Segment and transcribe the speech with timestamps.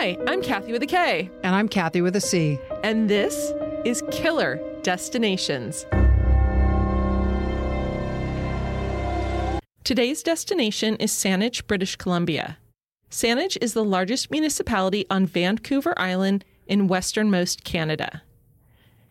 [0.00, 2.58] Hi, I'm Kathy with a K, And I'm Kathy with a C.
[2.82, 3.52] and this
[3.84, 5.84] is Killer Destinations.
[9.84, 12.56] Today's destination is Saanich, British Columbia.
[13.10, 18.22] Saanich is the largest municipality on Vancouver Island in westernmost Canada.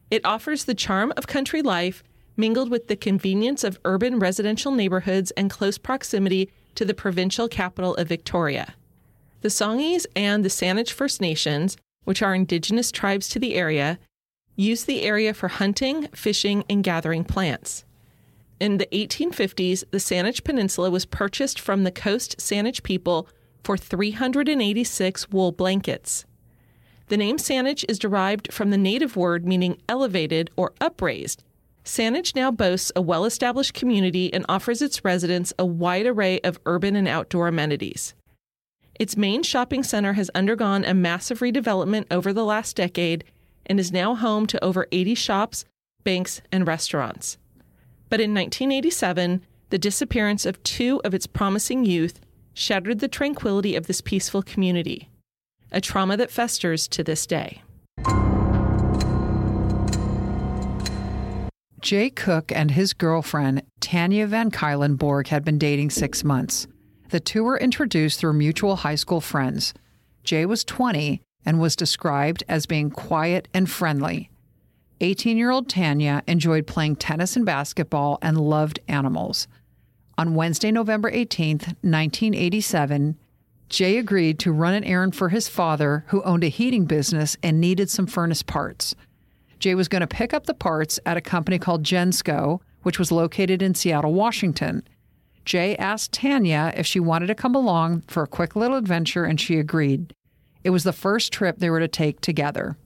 [0.10, 2.04] It offers the charm of country life
[2.36, 7.94] mingled with the convenience of urban residential neighborhoods and close proximity to the provincial capital
[7.98, 8.74] of Victoria.
[9.42, 13.98] The Songhees and the Saanich First Nations, which are indigenous tribes to the area,
[14.58, 17.86] use the area for hunting, fishing, and gathering plants.
[18.60, 23.30] In the 1850s, the Saanich Peninsula was purchased from the Coast Saanich people
[23.64, 26.26] for 386 wool blankets.
[27.08, 31.46] The name Saanich is derived from the native word meaning elevated or upraised.
[31.86, 36.60] Saanich now boasts a well established community and offers its residents a wide array of
[36.66, 38.14] urban and outdoor amenities.
[39.00, 43.24] Its main shopping center has undergone a massive redevelopment over the last decade
[43.66, 45.64] and is now home to over 80 shops,
[46.04, 47.38] banks, and restaurants.
[48.10, 52.20] But in 1987, the disappearance of two of its promising youth
[52.54, 55.10] shattered the tranquility of this peaceful community,
[55.72, 57.62] a trauma that festers to this day.
[61.80, 66.68] Jay Cook and his girlfriend, Tanya Van Cuylenborg, had been dating six months.
[67.10, 69.74] The two were introduced through mutual high school friends.
[70.24, 74.30] Jay was 20 and was described as being quiet and friendly.
[75.02, 79.48] 18 year old Tanya enjoyed playing tennis and basketball and loved animals.
[80.18, 83.18] On Wednesday, November 18, 1987,
[83.70, 87.62] Jay agreed to run an errand for his father, who owned a heating business and
[87.62, 88.96] needed some furnace parts.
[89.60, 93.12] Jay was going to pick up the parts at a company called Gensco, which was
[93.12, 94.84] located in Seattle, Washington.
[95.50, 99.42] Jay asked Tanya if she wanted to come along for a quick little adventure, and
[99.42, 100.14] she agreed.
[100.64, 102.78] It was the first trip they were to take together.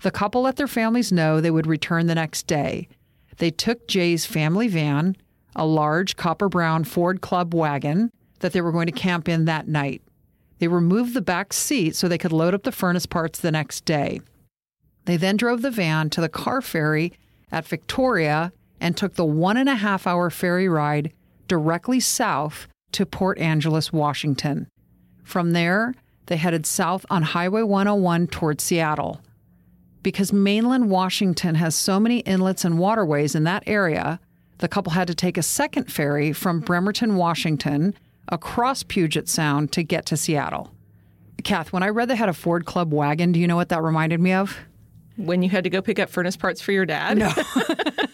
[0.00, 2.88] The couple let their families know they would return the next day.
[3.36, 5.16] They took Jay's family van,
[5.54, 9.68] a large copper brown Ford Club wagon that they were going to camp in that
[9.68, 10.00] night.
[10.60, 13.84] They removed the back seat so they could load up the furnace parts the next
[13.84, 14.22] day.
[15.04, 17.12] They then drove the van to the car ferry
[17.50, 21.12] at Victoria and took the one and a half hour ferry ride
[21.48, 24.68] directly south to Port Angeles, Washington.
[25.24, 25.94] From there,
[26.26, 29.20] they headed south on Highway 101 toward Seattle.
[30.02, 34.20] Because mainland Washington has so many inlets and waterways in that area,
[34.58, 37.94] the couple had to take a second ferry from Bremerton, Washington,
[38.28, 40.72] across Puget Sound to get to Seattle.
[41.44, 43.82] Kath, when I read they had a Ford Club wagon, do you know what that
[43.82, 44.56] reminded me of?
[45.16, 47.18] When you had to go pick up furnace parts for your dad?
[47.18, 47.32] No.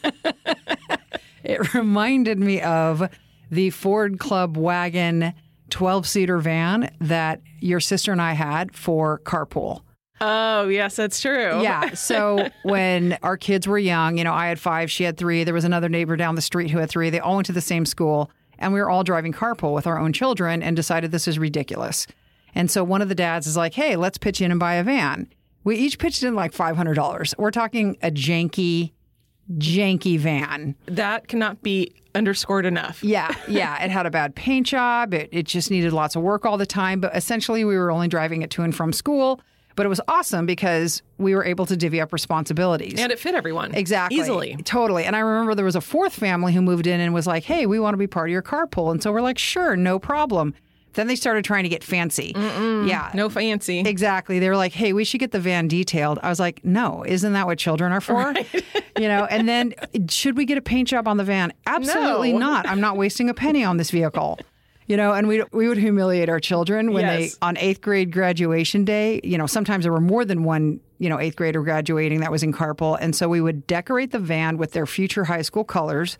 [1.48, 3.09] it reminded me of
[3.50, 5.32] the Ford Club wagon
[5.70, 9.82] 12 seater van that your sister and I had for carpool.
[10.20, 11.62] Oh, yes, that's true.
[11.62, 11.91] Yeah.
[11.94, 15.44] So when our kids were young, you know, I had five, she had three.
[15.44, 17.10] There was another neighbor down the street who had three.
[17.10, 19.98] They all went to the same school, and we were all driving carpool with our
[19.98, 22.06] own children and decided this is ridiculous.
[22.54, 24.84] And so one of the dads is like, hey, let's pitch in and buy a
[24.84, 25.28] van.
[25.64, 27.34] We each pitched in like $500.
[27.38, 28.92] We're talking a janky,
[29.56, 30.75] janky van.
[30.86, 33.03] That cannot be underscored enough.
[33.03, 33.82] Yeah, yeah.
[33.82, 35.14] It had a bad paint job.
[35.14, 37.00] It, it just needed lots of work all the time.
[37.00, 39.41] But essentially, we were only driving it to and from school.
[39.76, 42.98] But it was awesome because we were able to divvy up responsibilities.
[42.98, 43.72] And it fit everyone.
[43.76, 44.19] Exactly.
[44.19, 44.56] Easily.
[44.64, 45.04] Totally.
[45.04, 47.64] And I remember there was a fourth family who moved in and was like, hey,
[47.64, 48.91] we want to be part of your carpool.
[48.91, 50.53] And so we're like, sure, no problem.
[50.94, 52.32] Then they started trying to get fancy.
[52.37, 53.11] Yeah.
[53.14, 53.81] No fancy.
[53.81, 54.38] Exactly.
[54.38, 56.19] They were like, hey, we should get the van detailed.
[56.23, 58.35] I was like, no, isn't that what children are for?
[58.99, 59.75] you know, and then
[60.08, 61.52] should we get a paint job on the van?
[61.67, 62.38] Absolutely No.
[62.38, 62.67] not.
[62.69, 64.38] I'm not wasting a penny on this vehicle.
[64.87, 67.32] You know, and we we would humiliate our children when Yes.
[67.34, 69.20] they on eighth grade graduation day.
[69.23, 72.43] You know, sometimes there were more than one you know eighth grader graduating that was
[72.43, 76.17] in carpool, and so we would decorate the van with their future high school colors,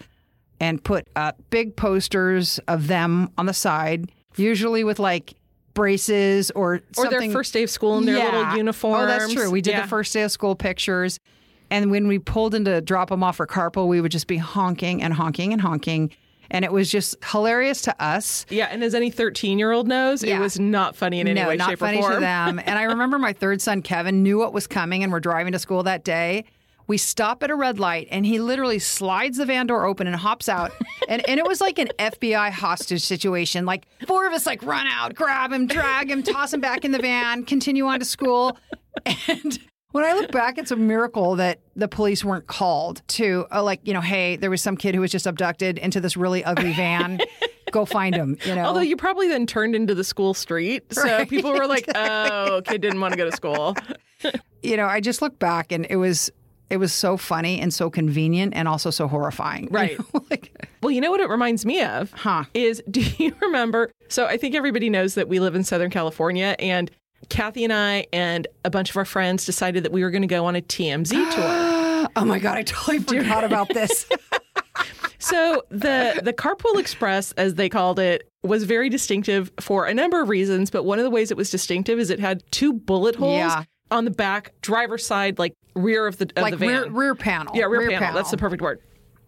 [0.61, 5.35] and put uh, big posters of them on the side, usually with like
[5.75, 7.17] braces or something.
[7.17, 9.01] or their first day of school in their little uniform.
[9.03, 9.51] Oh, that's true.
[9.51, 9.83] We did Yeah.
[9.83, 11.19] the first day of school pictures.
[11.71, 14.39] And when we pulled in to drop them off for carpool, we would just be
[14.39, 16.11] honking and honking and honking.
[16.51, 18.47] And it was just hilarious to us.
[18.49, 21.49] Yeah, and as any 13 year old knows, it was not funny in any no,
[21.49, 22.15] way, not shape, funny or form.
[22.15, 22.59] to them.
[22.65, 25.59] And I remember my third son, Kevin, knew what was coming, and we're driving to
[25.59, 26.45] school that day.
[26.89, 30.17] We stop at a red light, and he literally slides the van door open and
[30.17, 30.73] hops out.
[31.09, 33.65] and, and it was like an FBI hostage situation.
[33.67, 36.91] Like four of us, like run out, grab him, drag him, toss him back in
[36.93, 38.57] the van, continue on to school.
[39.29, 39.59] And
[39.93, 43.81] when I look back, it's a miracle that the police weren't called to, uh, like,
[43.85, 46.73] you know, hey, there was some kid who was just abducted into this really ugly
[46.73, 47.21] van.
[47.71, 48.39] Go find him.
[48.47, 50.93] You know, Although you probably then turned into the school street.
[50.93, 51.29] So Right.
[51.29, 53.77] people were like, oh, kid didn't want to go to school.
[54.63, 56.31] you know, I just look back and it was
[56.71, 59.65] it was so funny and so convenient and also so horrifying.
[59.65, 59.99] you Right.
[59.99, 62.13] know, like, Well, you know what it reminds me of?
[62.13, 62.45] Huh.
[62.55, 63.91] Is do you remember?
[64.09, 66.91] So I think everybody knows that we live in Southern California and
[67.31, 70.29] Kathy and I and a bunch of our friends decided that we were going to
[70.29, 72.09] go on a TMZ tour.
[72.17, 74.07] oh my god, I totally forgot about this.
[75.21, 80.23] So the the Carpool Express, as they called it, was very distinctive for a number
[80.23, 80.71] of reasons.
[80.71, 83.65] But one of the ways it was distinctive is it had two bullet holes Yeah.
[83.91, 86.69] On the back driver's side, like rear of the of like the van.
[86.69, 87.57] rear rear panel.
[87.57, 88.15] Yeah, rear, panel.
[88.15, 88.81] That's the perfect word.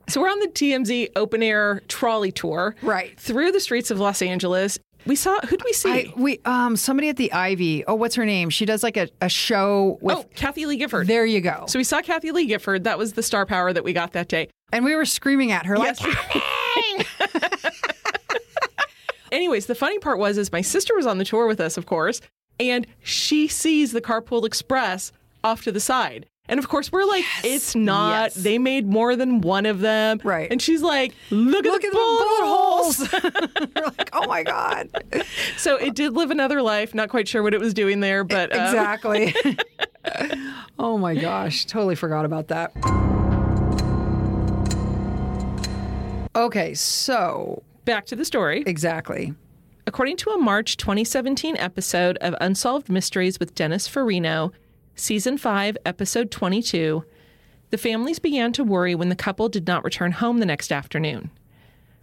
[0.09, 2.75] So we're on the TMZ open air trolley tour.
[2.83, 3.19] Right.
[3.19, 4.79] Through the streets of Los Angeles.
[5.07, 5.91] We saw who'd we see?
[5.91, 7.87] I, we um somebody at the Ivy.
[7.87, 8.51] Oh, what's her name?
[8.51, 10.19] She does like a, a show with.
[10.19, 11.07] oh, Kathie Lee Gifford.
[11.07, 11.65] There you go.
[11.69, 12.85] So we saw Kathie Lee Gifford.
[12.85, 14.49] That was the star power that we got that day.
[14.73, 15.97] and we were screaming at her like,
[19.33, 21.87] Anyways, the funny part was is my sister was on the tour with us, of
[21.87, 22.21] course,
[22.61, 25.12] and she sees the Carpool Express
[25.43, 26.27] off to the side.
[26.49, 28.25] And of course, we're like, it's not.
[28.25, 28.35] Yes.
[28.35, 30.21] They made more than one of them.
[30.25, 30.51] Right.
[30.51, 32.97] And she's like, look, look at at the bullet holes.
[32.97, 33.69] bullet holes.
[33.77, 34.91] we're like, oh my god.
[35.57, 36.93] so it did live another life.
[36.93, 39.33] Not quite sure what it was doing there, but uh, Exactly.
[40.79, 42.73] oh my gosh, totally forgot about that.
[46.35, 48.65] Okay, so back to the story.
[48.67, 49.35] exactly.
[49.91, 54.53] According to a March 2017 episode of Unsolved Mysteries with Dennis Farina,
[54.95, 57.05] Season 5, Episode 22,
[57.71, 61.33] the families began to worry when the couple did not return home the next afternoon.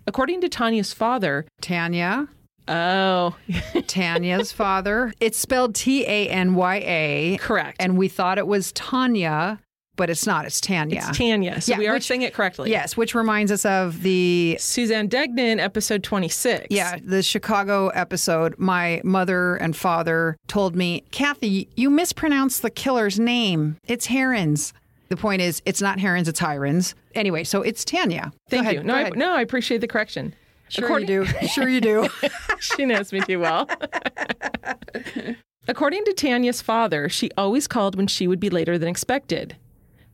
[0.05, 2.27] According to Tanya's father, Tanya,
[2.67, 3.37] oh,
[3.87, 5.13] Tanya's father.
[5.21, 7.37] It's spelled T A N Y A.
[7.39, 7.77] correct.
[7.79, 9.61] And we thought it was Tanya,
[9.97, 10.45] but it's not.
[10.45, 10.99] It's Tanya.
[11.09, 11.59] it's Tanya.
[11.59, 12.69] So Yeah, we are which- saying it correctly.
[12.71, 16.67] Yes, which reminds us of the Suzanne Degnan, Episode 26.
[16.69, 18.55] yeah, the Chicago episode.
[18.57, 23.75] My mother and father told me, Kathy, you mispronounced the killer's name.
[23.85, 24.71] It's Herons.
[25.09, 26.93] The point is, it's not Herons, it's Hirons.
[27.15, 28.31] Anyway, so it's Tanya.
[28.49, 28.83] Thank ahead, you.
[28.83, 30.33] No, I, no, I appreciate the correction.
[30.69, 31.47] Sure According- you do.
[31.47, 32.09] Sure you do.
[32.59, 33.69] she knows me too well.
[35.69, 39.55] According to Tanya's father, she always called when she would be later than expected.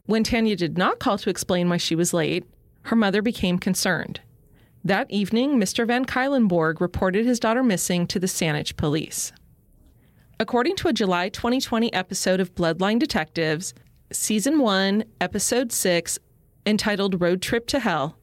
[0.06, 2.46] When Tanya did not call to explain why she was late,
[2.84, 4.20] her mother became concerned.
[4.84, 5.88] That evening, Mr.
[5.88, 9.32] Van Cuylenborg reported his daughter missing to the Saanich police.
[10.40, 13.74] According to a July 2020 episode of Bloodline Detectives,
[14.12, 16.20] Season 1, Episode 6,
[16.66, 18.18] entitled Road Trip to Hell,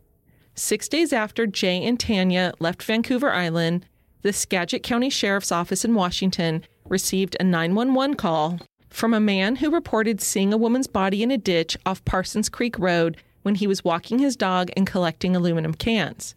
[0.55, 3.87] Six days after Jay and Tanya left Vancouver Island,
[4.21, 8.59] the Skagit County Sheriff's Office in Washington received a 911 call
[8.91, 12.79] from a man who reported seeing a woman's body in a ditch off Parsons Creek
[12.79, 16.35] Road when he was walking his dog and collecting aluminum cans.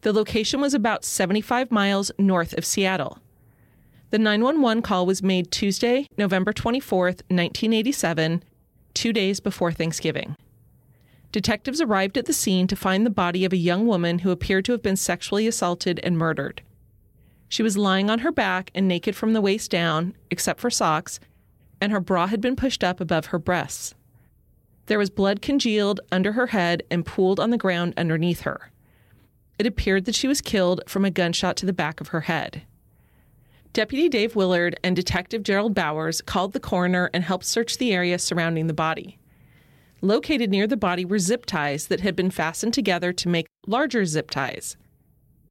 [0.00, 3.18] The location was about 75 miles north of Seattle.
[4.10, 8.44] The 911 call was made Tuesday, November 24th, 1987,
[8.94, 10.36] two days before Thanksgiving.
[11.32, 14.64] Detectives arrived at the scene to find the body of a young woman who appeared
[14.66, 16.62] to have been sexually assaulted and murdered.
[17.48, 21.20] She was lying on her back and naked from the waist down, except for socks,
[21.86, 23.94] and her bra had been pushed up above her breasts.
[24.86, 28.72] There was blood congealed under her head and pooled on the ground underneath her.
[29.56, 32.62] It appeared that she was killed from a gunshot to the back of her head.
[33.72, 38.18] Deputy Dave Willard and Detective Gerald Bowers called the coroner and helped search the area
[38.18, 39.16] surrounding the body.
[40.00, 44.04] Located near the body were zip ties that had been fastened together to make larger
[44.06, 44.76] zip ties.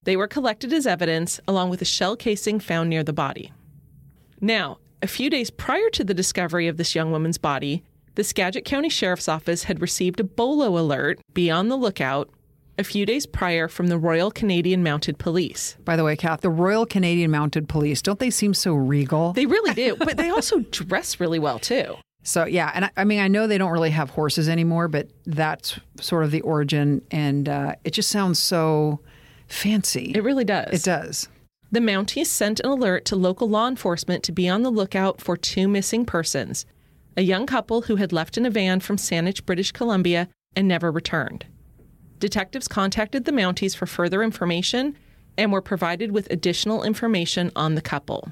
[0.04, 3.54] They were collected as evidence, along with a shell casing found near the body.
[4.42, 7.84] Now, a few days prior to the discovery of this young woman's body,
[8.16, 12.28] the Skagit County Sheriff's Office had received a BOLO alert, be on the lookout,
[12.80, 15.78] a few days prior from the Royal Canadian Mounted Police.
[15.86, 19.34] By the way, Kath, the Royal Canadian Mounted Police, don't they seem so regal?
[19.34, 21.98] They really do, but they also dress really well too.
[22.24, 25.10] So yeah, and I, I mean, I know they don't really have horses anymore, but
[25.28, 29.02] that's sort of the origin, and uh, it just sounds so
[29.48, 30.14] fancy.
[30.16, 30.74] It really does.
[30.74, 31.30] It does.
[31.72, 35.36] The Mounties sent an alert to local law enforcement to be on the lookout for
[35.36, 36.66] two missing persons
[37.18, 40.92] a young couple who had left in a van from Saanich, British Columbia, and never
[40.92, 41.46] returned.
[42.20, 44.98] Detectives contacted the Mounties for further information
[45.38, 48.32] and were provided with additional information on the couple.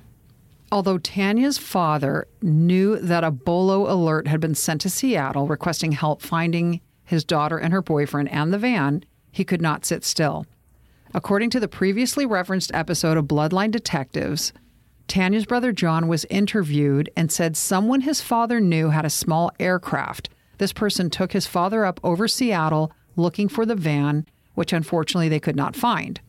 [0.72, 6.22] Although Tanya's father knew that a Bolo alert had been sent to Seattle requesting help
[6.22, 10.46] finding his daughter and her boyfriend and the van, he could not sit still.
[11.16, 14.52] According to the previously referenced episode of Bloodline Detectives,
[15.08, 20.30] Tanya's brother John was interviewed and said someone his father knew had a small aircraft.
[20.58, 25.40] This person took his father up over Seattle looking for the van, which unfortunately they
[25.40, 26.20] could not find.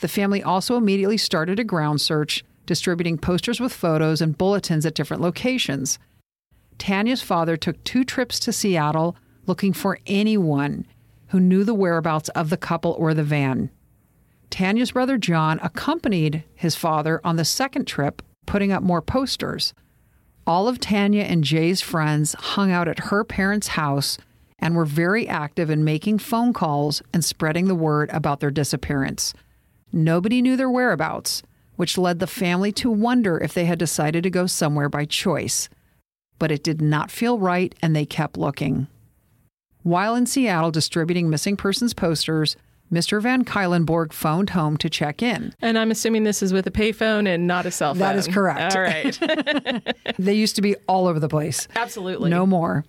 [0.00, 4.94] The family also immediately started a ground search, distributing posters with photos and bulletins at
[4.94, 5.98] different locations.
[6.78, 10.86] Tanya's father took two trips to Seattle looking for anyone
[11.28, 13.70] who knew the whereabouts of the couple or the van.
[14.50, 19.72] Tanya's brother John accompanied his father on the second trip, putting up more posters.
[20.46, 24.18] All of Tanya and Jay's friends hung out at her parents' house
[24.58, 29.32] and were very active in making phone calls and spreading the word about their disappearance.
[29.92, 31.42] Nobody knew their whereabouts,
[31.76, 35.68] which led the family to wonder if they had decided to go somewhere by choice.
[36.38, 38.86] But it did not feel right, and they kept looking.
[39.82, 42.56] While in Seattle distributing missing persons posters,
[42.92, 43.22] Mr.
[43.22, 45.54] Van Cuylenborg phoned home to check in.
[45.60, 48.00] And I'm assuming this is with a payphone and not a cell phone.
[48.00, 48.74] That is correct.
[48.74, 49.96] All right.
[50.18, 51.68] they used to be all over the place.
[51.76, 52.30] Absolutely.
[52.30, 52.84] No more.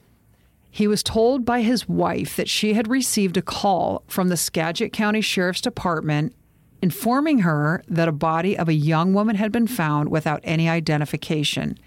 [0.71, 4.93] He was told by his wife that she had received a call from the Skagit
[4.93, 6.33] County Sheriff's Department
[6.81, 11.77] informing her that a body of a young woman had been found without any identification.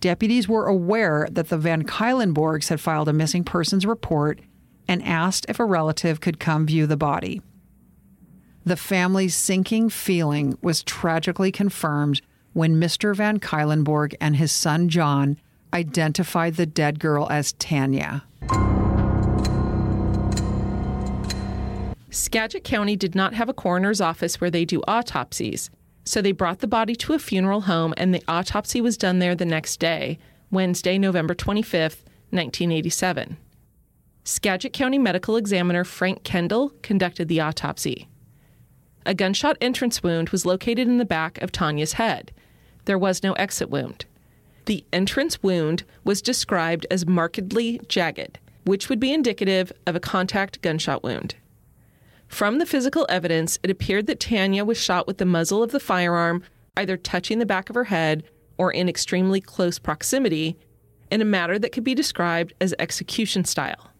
[0.00, 4.40] Deputies were aware that the Van Cuylenborgs had filed a missing persons report
[4.88, 7.42] and asked if a relative could come view the body.
[8.64, 12.20] The family's sinking feeling was tragically confirmed
[12.52, 13.14] when Mr.
[13.14, 15.38] Van Cuylenborg and his son John
[15.72, 18.24] identified the dead girl as Tanya.
[22.10, 25.70] Skagit County did not have a coroner's office where they do autopsies,
[26.04, 29.34] so they brought the body to a funeral home and the autopsy was done there
[29.34, 30.18] the next day,
[30.50, 33.36] Wednesday, November 25th, 1987.
[34.26, 38.08] Skagit County Medical Examiner Frank Kendall conducted the autopsy.
[39.06, 42.32] A gunshot entrance wound was located in the back of Tanya's head.
[42.86, 44.04] There was no exit wound.
[44.64, 50.60] The entrance wound was described as markedly jagged, which would be indicative of a contact
[50.60, 51.36] gunshot wound.
[52.26, 55.78] From the physical evidence, it appeared that Tanya was shot with the muzzle of the
[55.78, 56.42] firearm
[56.76, 58.24] either touching the back of her head
[58.58, 60.56] or in extremely close proximity
[61.12, 63.92] in a manner that could be described as execution style.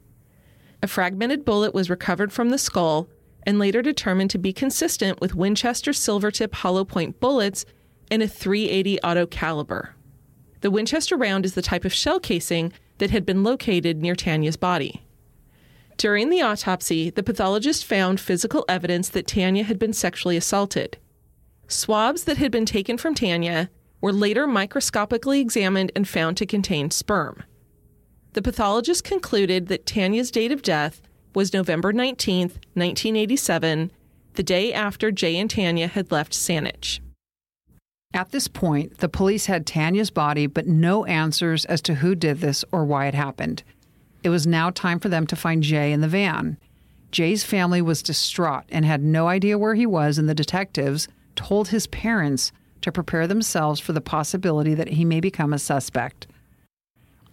[0.82, 3.08] A fragmented bullet was recovered from the skull
[3.44, 7.64] and later determined to be consistent with Winchester Silvertip hollow point bullets
[8.10, 9.94] in a 380 auto caliber.
[10.60, 14.56] The Winchester round is the type of shell casing that had been located near Tanya's
[14.56, 15.02] body.
[15.96, 20.98] During the autopsy, the pathologist found physical evidence that Tanya had been sexually assaulted.
[21.68, 26.90] Swabs that had been taken from Tanya were later microscopically examined and found to contain
[26.90, 27.42] sperm.
[28.36, 31.00] The pathologist concluded that Tanya's date of death
[31.34, 33.90] was November 19, 1987,
[34.34, 37.00] the day after Jay and Tanya had left Saanich.
[38.12, 42.40] At this point, the police had Tanya's body, but no answers as to who did
[42.40, 43.62] this or why it happened.
[44.22, 46.58] It was now time for them to find Jay in the van.
[47.10, 51.68] Jay's family was distraught and had no idea where he was, and the detectives told
[51.68, 52.52] his parents
[52.82, 56.26] to prepare themselves for the possibility that he may become a suspect.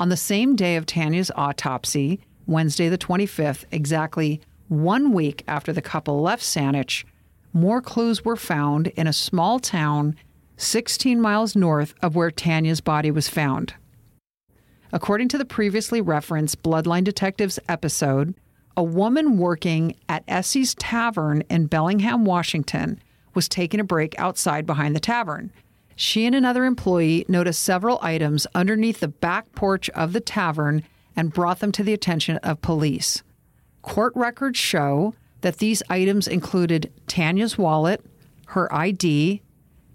[0.04, 5.82] On the same day of Tanya's autopsy, Wednesday the 25th, exactly one week after the
[5.82, 7.06] couple left Saanich,
[7.54, 10.18] more clues were found in a small town
[10.58, 13.76] 16 miles north of where Tanya's body was found.
[14.92, 18.36] According to the previously referenced Bloodline Detectives episode,
[18.76, 23.02] a woman working at Essie's Tavern in Bellingham, Washington,
[23.36, 25.50] was taking a break outside behind the tavern.
[25.96, 30.84] She and another employee noticed several items underneath the back porch of the tavern
[31.16, 33.24] and brought them to the attention of police.
[33.82, 38.04] Court records show that these items included Tanya's wallet,
[38.48, 39.42] her ID,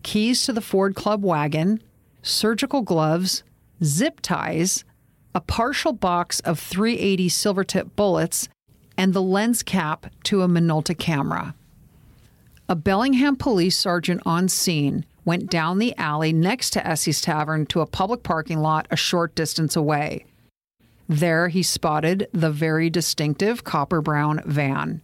[0.02, 1.82] keys to the Ford Club wagon,
[2.22, 3.42] surgical gloves,
[3.82, 4.84] zip ties,
[5.34, 8.48] a partial box of 380 Silvertip bullets,
[8.96, 11.54] and the lens cap to a Minolta camera.
[12.68, 17.82] A Bellingham police sergeant on scene went down the alley next to Essie's Tavern to
[17.82, 20.24] a public parking lot a short distance away.
[21.06, 25.02] There, he spotted the very distinctive copper brown van.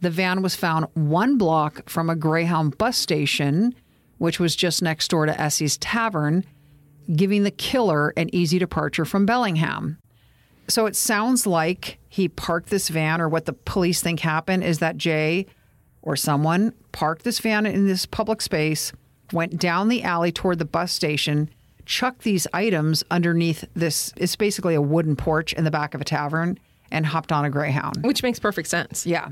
[0.00, 3.74] The van was found one block from a Greyhound bus station,
[4.18, 6.44] which was just next door to Essie's Tavern,
[7.16, 9.98] giving the killer an easy departure from Bellingham.
[10.68, 14.78] So it sounds like he parked this van, or what the police think happened is
[14.78, 15.46] that Jay
[16.00, 18.92] or someone parked this van in this public space,
[19.32, 21.50] went down the alley toward the bus station,
[21.84, 24.12] chucked these items underneath this.
[24.16, 26.58] It's basically a wooden porch in the back of a tavern,
[26.90, 28.04] and hopped on a Greyhound.
[28.04, 29.06] Which makes perfect sense.
[29.06, 29.30] Yeah.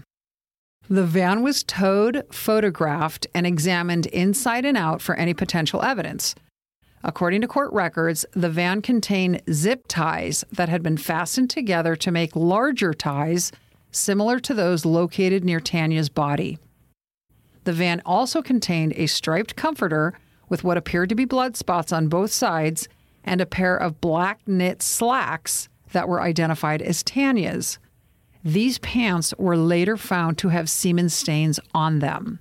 [0.89, 6.35] The van was towed, photographed, and examined inside and out for any potential evidence.
[7.03, 12.11] According to court records, the van contained zip ties that had been fastened together to
[12.11, 13.53] make larger ties
[13.91, 16.59] similar to those located near Tanya's body.
[17.67, 20.15] The van also contained a striped comforter
[20.49, 22.89] with what appeared to be blood spots on both sides
[23.25, 27.81] and a pair of black knit slacks that were identified as Tanya's.
[28.45, 32.39] These pants were later found to have semen stains on them.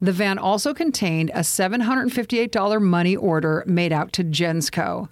[0.00, 5.10] The van also contained a $758 money order made out to Gensco.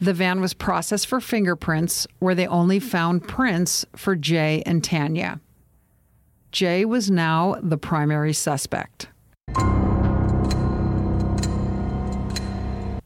[0.00, 5.40] The van was processed for fingerprints, where they only found prints for Jay and Tanya.
[6.50, 9.08] Jay was now the primary suspect.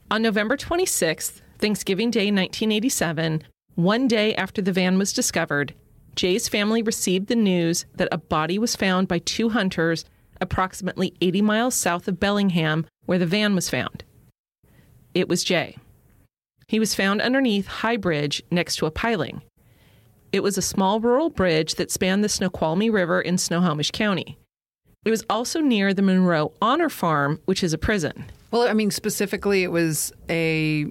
[0.09, 3.43] On November 26th, Thanksgiving Day 1987,
[3.75, 5.73] one day after the van was discovered,
[6.15, 10.05] Jay's family received the news that a body was found by two hunters
[10.39, 14.03] approximately 80 miles south of Bellingham, where the van was found.
[15.13, 15.77] It was Jay.
[16.67, 19.41] He was found underneath High Bridge next to a piling.
[20.33, 24.37] It was a small rural bridge that spanned the Snoqualmie River in Snohomish County.
[25.05, 28.25] It was also near the Monroe Honor Farm, which is a prison.
[28.49, 30.87] Well, I mean, specifically, it was a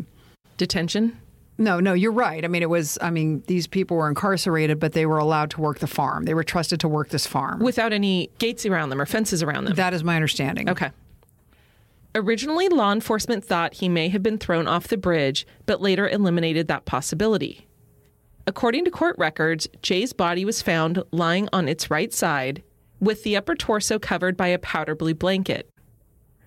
[0.59, 1.19] Detention?
[1.59, 2.45] No, no, you're right.
[2.45, 5.61] I mean, it was, I mean, these people were incarcerated, but they were allowed to
[5.61, 6.25] work the farm.
[6.25, 7.59] They were trusted to work this farm.
[7.59, 9.75] Without any gates around them or fences around them.
[9.75, 10.71] that is my understanding.
[10.71, 10.91] Okay.
[12.15, 16.69] Originally, law enforcement thought he may have been thrown off the bridge, but later eliminated
[16.69, 17.67] that possibility.
[18.47, 22.63] According to court records, Jay's body was found lying on its right side,
[23.01, 25.69] with the upper torso covered by a powder blue blanket.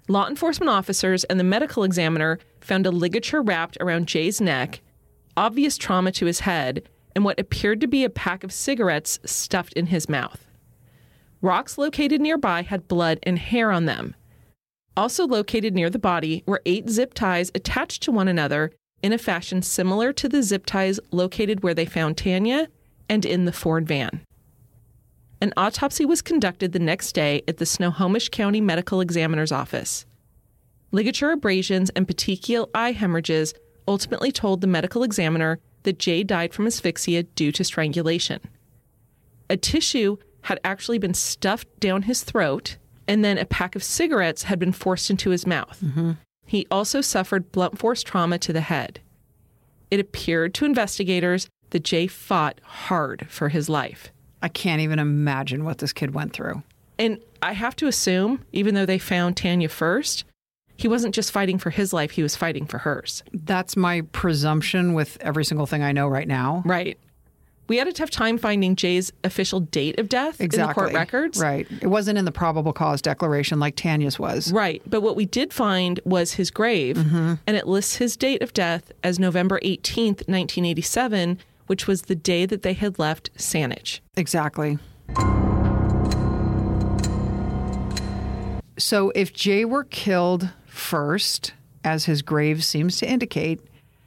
[0.08, 4.82] Law enforcement officers and the medical examiner found a ligature wrapped around Jay's neck,
[5.38, 9.74] obvious trauma to his head, and what appeared to be a pack of cigarettes stuffed
[9.74, 10.48] in his mouth.
[11.42, 14.16] Rocks located nearby had blood and hair on them.
[14.98, 19.18] Also located near the body were eight zip ties attached to one another in a
[19.18, 22.70] fashion similar to the zip ties located where they found Tanya
[23.10, 24.22] and in the Ford van.
[25.42, 30.06] An autopsy was conducted the next day at the Snohomish County Medical Examiner's Office.
[30.92, 33.54] Ligature abrasions and petechial eye hemorrhages
[33.88, 38.40] ultimately told the medical examiner that Jay died from asphyxia due to strangulation.
[39.50, 42.78] A tissue had actually been stuffed down his throat,
[43.08, 45.80] and then a pack of cigarettes had been forced into his mouth.
[45.84, 46.12] Mm-hmm.
[46.46, 49.00] He also suffered blunt force trauma to the head.
[49.90, 54.12] It appeared to investigators that Jay fought hard for his life.
[54.42, 56.64] I can't even imagine what this kid went through.
[56.98, 60.24] And I have to assume, even though they found Tanya first,
[60.78, 63.24] he wasn't just fighting for his life, he was fighting for hers.
[63.34, 66.64] That's my presumption with every single thing I know right now.
[66.66, 66.98] Right.
[67.68, 71.40] We had a tough time finding Jay's official date of death in the court records.
[71.40, 71.68] Right.
[71.82, 74.52] It wasn't in the probable cause declaration like Tanya's was.
[74.52, 74.84] Right.
[74.86, 77.36] But what we did find was his grave, mm-hmm.
[77.48, 82.46] and it lists his date of death as November 18th, 1987, which was the day
[82.46, 84.00] that they had left Saanich.
[84.16, 84.78] Exactly.
[88.78, 93.60] So if Jay were killed first, as his grave seems to indicate,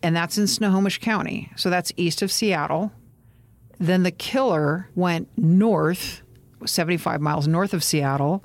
[0.03, 2.93] and that's in Snohomish County, so that's east of Seattle,
[3.79, 6.23] then the killer went north,
[6.65, 8.45] 75 miles north of Seattle,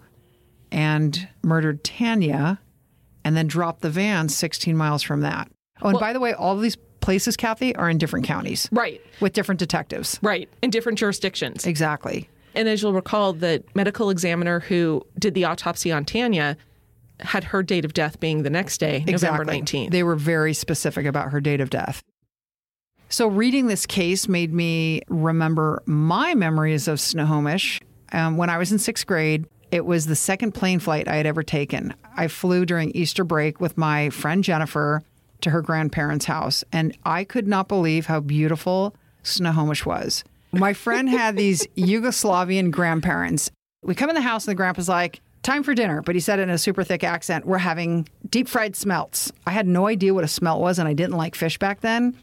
[0.71, 2.59] and murdered Tanya,
[3.23, 5.49] and then dropped the van 16 miles from that.
[5.81, 9.01] Oh, and by the way, all of these places, Kathy, are in different counties Right.
[9.19, 10.19] with different detectives.
[10.21, 10.49] Right.
[10.61, 11.65] In different jurisdictions.
[11.65, 12.29] Exactly.
[12.55, 16.55] And as you'll recall, the medical examiner who did the autopsy on Tanya
[17.19, 19.91] had her date of death being the next day, November 19th.
[19.91, 22.03] They were very specific about her date of death.
[23.13, 27.79] So, reading this case made me remember my memories of Snohomish.
[28.11, 31.27] Um, when I was in sixth grade, it was the second plane flight I had
[31.27, 31.93] ever taken.
[32.17, 35.03] I flew during Easter break with my friend Jennifer
[35.41, 40.23] to her grandparents' house, and I could not believe how beautiful Snohomish was.
[40.51, 43.51] My friend had these Yugoslavian grandparents.
[43.83, 46.39] We come in the house, and the grandpa's like, Time for dinner, but he said
[46.39, 47.45] it in a super thick accent.
[47.45, 49.31] We're having deep fried smelts.
[49.45, 52.17] I had no idea what a smelt was, and I didn't like fish back then.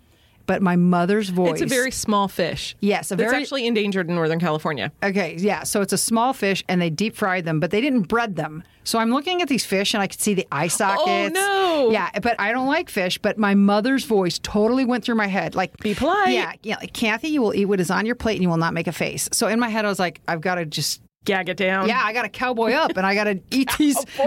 [0.51, 1.63] But my mother's voice.
[1.63, 2.75] It's a very small fish.
[2.81, 4.91] Yes, a It's very- actually endangered in Northern California.
[5.01, 5.63] Okay, yeah.
[5.63, 8.65] So it's a small fish, and they deep fried them, but they didn't bread them.
[8.83, 11.39] So I'm looking at these fish, and I could see the eye oh, sockets.
[11.39, 11.91] Oh, no.
[11.93, 13.17] Yeah, but I don't like fish.
[13.17, 15.55] But my mother's voice totally went through my head.
[15.55, 16.33] Like, Be polite.
[16.33, 16.79] Yeah, yeah.
[16.81, 18.89] Like, Kathy, you will eat what is on your plate, and you will not make
[18.89, 19.29] a face.
[19.31, 21.01] So in my head, I was like, I've got to just.
[21.27, 21.87] Gag it down.
[21.87, 24.05] Yeah, I got to cowboy up, and I got to eat these.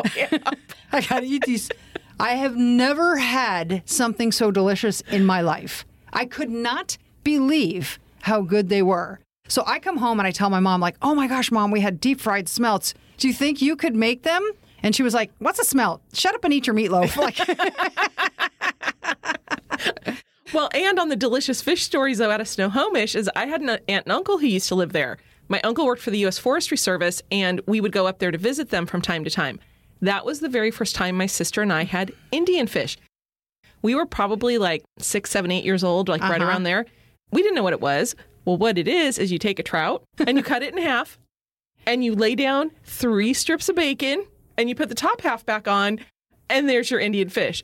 [0.93, 1.69] I got to eat these.
[2.17, 5.85] I have never had something so delicious in my life.
[6.13, 9.19] I could not believe how good they were.
[9.47, 11.81] So I come home and I tell my mom, like, oh my gosh, mom, we
[11.81, 12.93] had deep fried smelts.
[13.17, 14.49] Do you think you could make them?
[14.81, 16.01] And she was like, what's a smelt?
[16.13, 17.17] Shut up and eat your meatloaf.
[17.17, 17.37] Like,
[20.53, 24.05] Well, and on the delicious fish stories out of Snohomish is I had an aunt
[24.05, 25.17] and uncle who used to live there.
[25.49, 26.37] My uncle worked for the U.S.
[26.37, 29.59] Forestry Service, and we would go up there to visit them from time to time.
[30.01, 32.97] That was the very first time my sister and I had Indian fish.
[33.83, 36.49] We were probably like six, seven, eight years old, like right uh-huh.
[36.49, 36.85] around there.
[37.31, 38.15] We didn't know what it was.
[38.45, 41.19] Well, what it is is you take a trout and you cut it in half,
[41.85, 44.25] and you lay down three strips of bacon,
[44.57, 45.99] and you put the top half back on,
[46.49, 47.63] and there's your Indian fish.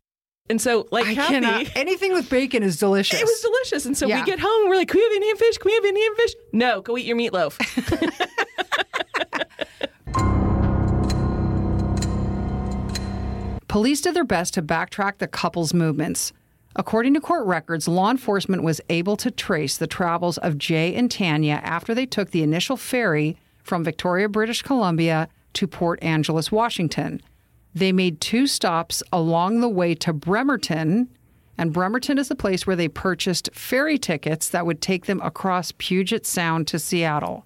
[0.50, 1.76] And so, like I Kathy, cannot.
[1.76, 3.20] Anything with bacon is delicious.
[3.20, 3.86] it was delicious.
[3.86, 4.20] And so Yeah.
[4.20, 5.58] we get home, we're like, can we have Indian fish?
[5.60, 6.36] Can we have Indian fish?
[6.54, 7.56] No, go eat your meatloaf.
[13.70, 16.34] Police did their best to backtrack the couple's movements.
[16.76, 21.10] According to court records, law enforcement was able to trace the travels of Jay and
[21.10, 27.22] Tanya after they took the initial ferry from Victoria, British Columbia to Port Angeles, Washington.
[27.76, 31.08] They made two stops along the way to Bremerton,
[31.56, 35.74] and Bremerton is the place where they purchased ferry tickets that would take them across
[35.78, 37.46] Puget Sound to Seattle.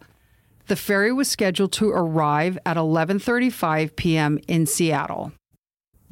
[0.68, 4.40] The ferry was scheduled to arrive at 11:35 p.m.
[4.48, 5.34] in Seattle.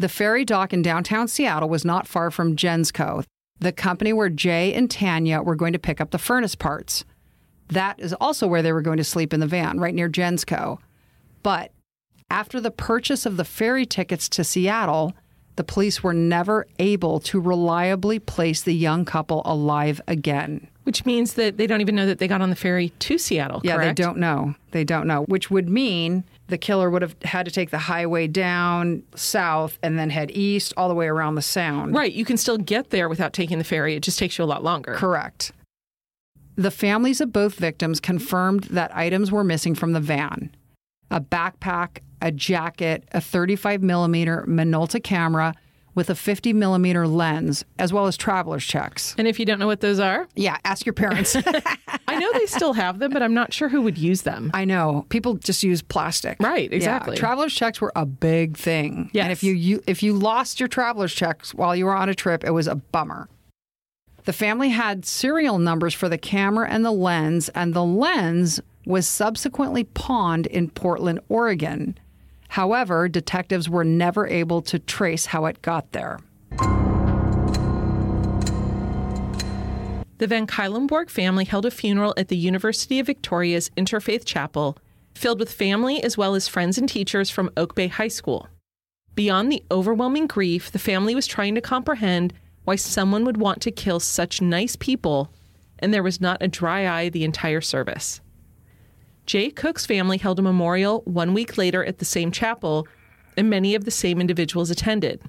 [0.01, 3.23] The ferry dock in downtown Seattle was not far from Gensco,
[3.59, 7.05] the company where Jay and Tanya were going to pick up the furnace parts.
[7.67, 10.79] That is also where they were going to sleep in the van, right near Gensco.
[11.43, 11.71] But
[12.31, 15.13] after the purchase of the ferry tickets to Seattle,
[15.55, 20.67] the police were never able to reliably place the young couple alive again.
[20.81, 23.61] Which means that they don't even know that they got on the ferry to Seattle.
[23.63, 23.97] Yeah, correct?
[23.97, 24.55] they don't know.
[24.71, 28.27] They don't know, which would mean the killer would have had to take the highway
[28.27, 31.95] down south and then head east all the way around the sound.
[31.95, 32.11] Right.
[32.11, 33.95] You can still get there without taking the ferry.
[33.95, 34.93] It just takes you a lot longer.
[34.93, 35.53] Correct.
[36.57, 40.53] The families of both victims confirmed that items were missing from the van
[41.09, 45.53] a backpack, a jacket, a 35 millimeter Minolta camera
[45.93, 49.13] with a 50 millimeter lens, as well as traveler's checks.
[49.17, 51.35] And if you don't know what those are, Yeah, ask your parents.
[52.07, 54.51] I know they still have them, but I'm not sure who would use them.
[54.53, 56.37] I know people just use plastic.
[56.39, 57.17] Right, Yeah, exactly.
[57.17, 59.09] Traveler's checks were a big thing.
[59.13, 59.23] Yes.
[59.23, 62.15] And if you, you if you lost your traveler's checks while you were on a
[62.15, 63.27] trip, it was a bummer.
[64.25, 69.07] The family had serial numbers for the camera and the lens, and the lens was
[69.07, 71.97] subsequently pawned in Portland, Oregon.
[72.51, 76.19] However, detectives were never able to trace how it got there.
[80.17, 84.77] The Van Cuylenborg family held a funeral at the University of Victoria's Interfaith Chapel,
[85.15, 88.49] filled with family as well as friends and teachers from Oak Bay High School.
[89.15, 92.33] Beyond the overwhelming grief, the family was trying to comprehend
[92.65, 95.33] why someone would want to kill such nice people,
[95.79, 98.19] and there was not a dry eye the entire service.
[99.25, 102.87] Jay Cook's family held a memorial one week later at the same chapel,
[103.37, 105.21] and many of the same individuals attended.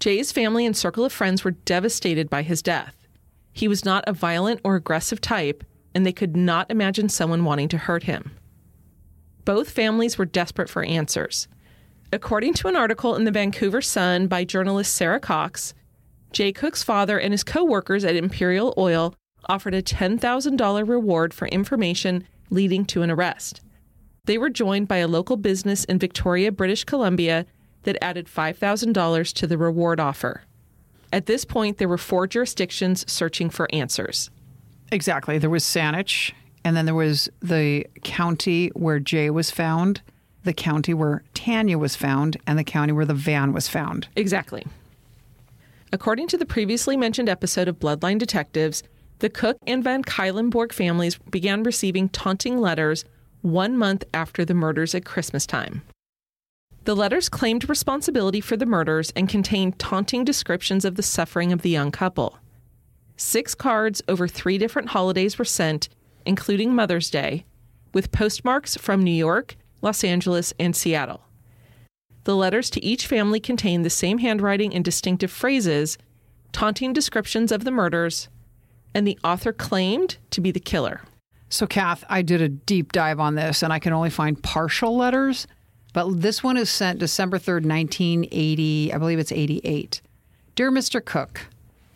[0.00, 3.06] Jay's family and circle of friends were devastated by his death.
[3.52, 7.68] He was not a violent or aggressive type, and they could not imagine someone wanting
[7.70, 8.32] to hurt him.
[9.44, 11.48] Both families were desperate for answers.
[12.12, 15.74] According to an article in the Vancouver Sun by journalist Sarah Cox,
[16.32, 19.14] Jay Cook's father and his co-workers at Imperial Oil
[19.48, 23.60] offered a $10,000 reward for information leading to an arrest.
[24.24, 27.46] They were joined by a local business in Victoria, British Columbia
[27.84, 30.42] that added $5,000 to the reward offer.
[31.12, 34.30] At this point, there were four jurisdictions searching for answers.
[34.92, 35.38] Exactly.
[35.38, 36.32] There was Saanich,
[36.64, 40.02] and then there was the county where Jay was found,
[40.44, 44.08] the county where Tanya was found, and the county where the van was found.
[44.16, 44.66] Exactly.
[45.92, 48.82] According to the previously mentioned episode of Bloodline Detectives,
[49.20, 53.04] the Cook and Van Cuylenborg families began receiving taunting letters
[53.42, 55.82] one month after the murders at Christmas time.
[56.84, 61.62] The letters claimed responsibility for the murders and contained taunting descriptions of the suffering of
[61.62, 62.38] the young couple.
[63.16, 65.88] Six cards over three different holidays were sent,
[66.24, 67.44] including Mother's Day,
[67.92, 71.22] with postmarks from New York, Los Angeles, and Seattle.
[72.24, 75.98] The letters to each family contained the same handwriting and distinctive phrases,
[76.52, 78.28] taunting descriptions of the murders,
[78.94, 81.02] and the author claimed to be the killer.
[81.50, 84.96] So, Kath, I did a deep dive on this and I can only find partial
[84.96, 85.46] letters,
[85.94, 88.92] but this one is sent December 3rd, 1980.
[88.92, 90.02] I believe it's 88.
[90.54, 91.02] Dear Mr.
[91.02, 91.46] Cook,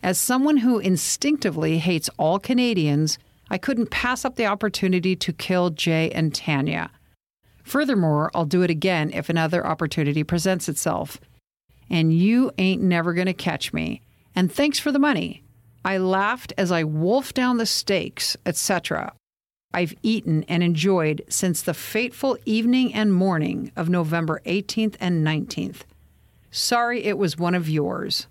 [0.02, 3.18] as someone who instinctively hates all Canadians,
[3.50, 6.90] I couldn't pass up the opportunity to kill Jay and Tanya.
[7.62, 11.20] Furthermore, I'll do it again if another opportunity presents itself.
[11.90, 14.00] And you ain't never going to catch me.
[14.34, 15.41] And thanks for the money.
[15.84, 19.12] I laughed as I wolfed down the steaks, etc.
[19.74, 25.80] I've eaten and enjoyed since the fateful evening and morning of November 18th and 19th.
[26.50, 28.26] Sorry it was one of yours,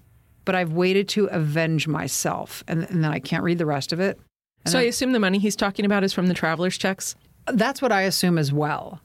[0.46, 2.64] but I've waited to avenge myself.
[2.68, 4.20] And, and then I can't read the rest of it.
[4.66, 7.16] so I assume the money he's talking about is from the traveler's checks?
[7.48, 9.02] That's what I assume as well.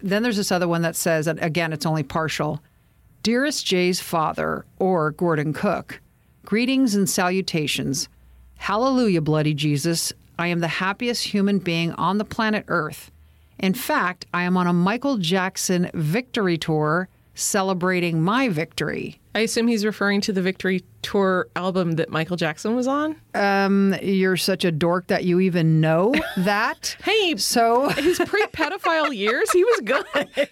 [0.00, 2.62] Then there's this other one that says, and again, it's only partial
[3.22, 6.00] Dearest Jay's father, or Gordon Cook,
[6.48, 8.08] greetings and salutations.
[8.56, 10.14] Hallelujah, bloody Jesus.
[10.38, 13.10] I am the happiest human being on the planet Earth.
[13.58, 19.20] In fact, I am on a Michael Jackson victory tour celebrating my victory.
[19.34, 23.14] I assume he's referring to the Victory Tour album that Michael Jackson was on.
[23.34, 26.96] Um, you're such a dork that you even know that.
[27.04, 30.48] Hey, so his pre-pedophile years, he was good.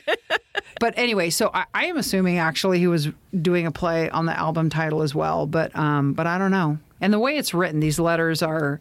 [0.78, 3.08] But anyway, so I, I, am assuming actually he was
[3.40, 6.78] doing a play on the album title as well, but um, but I don't know.
[7.00, 8.80] And the way it's written, these letters are,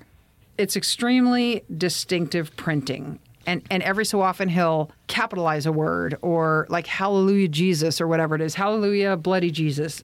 [0.57, 3.19] it's extremely distinctive printing.
[3.47, 8.33] And and every so often he'll capitalize a word or like hallelujah jesus or whatever
[8.33, 10.01] it is hallelujah bloody jesus.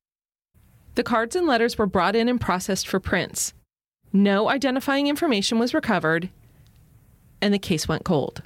[0.93, 3.53] The cards and letters were brought in and processed for prints.
[4.13, 6.29] No identifying information was recovered
[7.41, 8.43] and the case went cold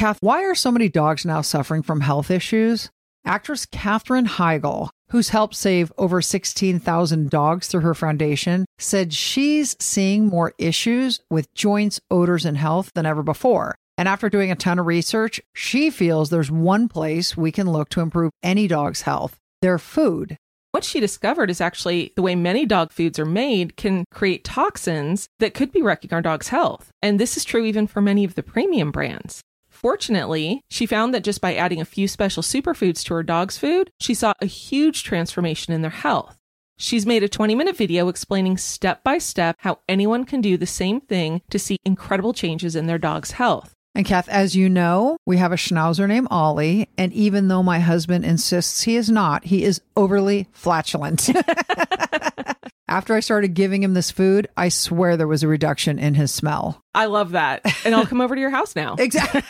[0.00, 2.88] Kath, why are so many dogs now suffering from health issues?
[3.26, 10.26] Actress Katherine Heigl who's helped save over 16,000 dogs through her foundation, said she's seeing
[10.26, 13.74] more issues with joints, odors, and health than ever before.
[13.98, 17.90] And after doing a ton of research, she feels there's one place we can look
[17.90, 20.38] to improve any dog's health their food.
[20.70, 25.28] What she discovered is actually the way many dog foods are made can create toxins
[25.40, 26.88] that could be wrecking our dog's health.
[27.02, 29.42] And this is true even for many of the premium brands.
[29.80, 33.90] Fortunately, she found that just by adding a few special superfoods to her dog's food,
[33.98, 36.36] she saw a huge transformation in their health.
[36.78, 40.66] She's made a 20 minute video explaining step by step how anyone can do the
[40.66, 43.72] same thing to see incredible changes in their dog's health.
[43.94, 46.90] And Kath, as you know, we have a schnauzer named Ollie.
[46.98, 51.30] And even though my husband insists he is not, he is overly flatulent.
[52.90, 56.32] After I started giving him this food, I swear there was a reduction in his
[56.32, 56.82] smell.
[56.92, 57.64] I love that.
[57.84, 58.96] And I'll come over to your house now.
[58.98, 59.42] Exactly.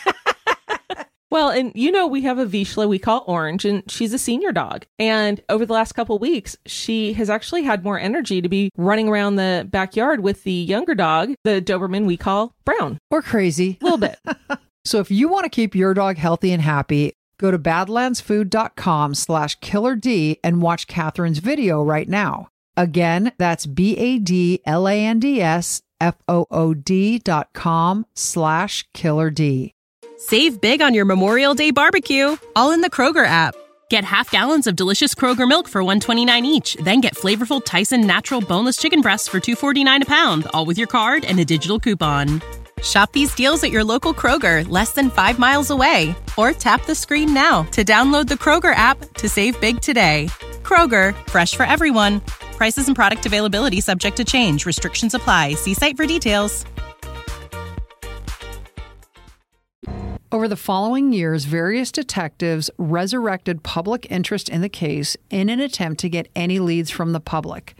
[1.31, 4.51] Well, and you know, we have a Vizsla we call Orange, and she's a senior
[4.51, 4.85] dog.
[4.99, 9.07] And over the last couple weeks, she has actually had more energy to be running
[9.07, 12.97] around the backyard with the younger dog, the Doberman we call Brown.
[13.09, 13.77] Or crazy.
[13.81, 14.19] A little bit.
[14.85, 19.55] so if you want to keep your dog healthy and happy, go to badlandsfood.com slash
[19.61, 22.49] killer D and watch Katherine's video right now.
[22.77, 24.61] Again, that's B-A-D-L-A-N-D-S
[26.01, 29.73] F-O-O-D dot com slash killer D.
[30.17, 33.55] Save big on your Memorial Day barbecue, all in the Kroger app.
[33.89, 38.41] Get half gallons of delicious Kroger milk for 129 each, then get flavorful Tyson natural
[38.41, 42.41] boneless chicken breasts for 249 a pound, all with your card and a digital coupon.
[42.81, 46.95] Shop these deals at your local Kroger, less than 5 miles away, or tap the
[46.95, 50.29] screen now to download the Kroger app to save big today.
[50.71, 52.21] Kroger, fresh for everyone.
[52.55, 54.65] Prices and product availability subject to change.
[54.65, 55.55] Restrictions apply.
[55.55, 56.65] See site for details.
[60.31, 65.99] Over the following years, various detectives resurrected public interest in the case in an attempt
[66.01, 67.75] to get any leads from the public.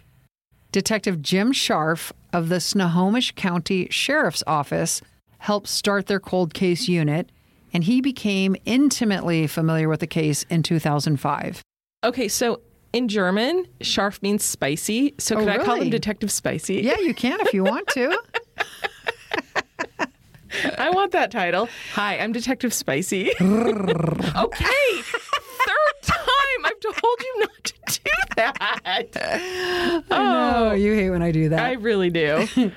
[0.74, 5.02] Detective Jim Scharf of the Snohomish County Sheriff's Office
[5.38, 7.32] helped start their cold case unit,
[7.72, 11.62] and he became intimately familiar with the case in 2005.
[12.04, 12.60] Okay, so
[12.94, 15.16] in German, Scharf means spicy.
[15.18, 15.60] So oh, could really?
[15.60, 16.82] I call him Detective Spicy?
[16.82, 18.22] Yeah, you can if you want to.
[20.78, 21.70] I want that title.
[21.94, 23.32] Hi, I'm Detective Spicy.
[23.40, 25.02] okay.
[25.62, 30.04] Third time I've told you not to do that.
[30.12, 31.60] Oh, you hate when I do that.
[31.60, 32.48] I really do.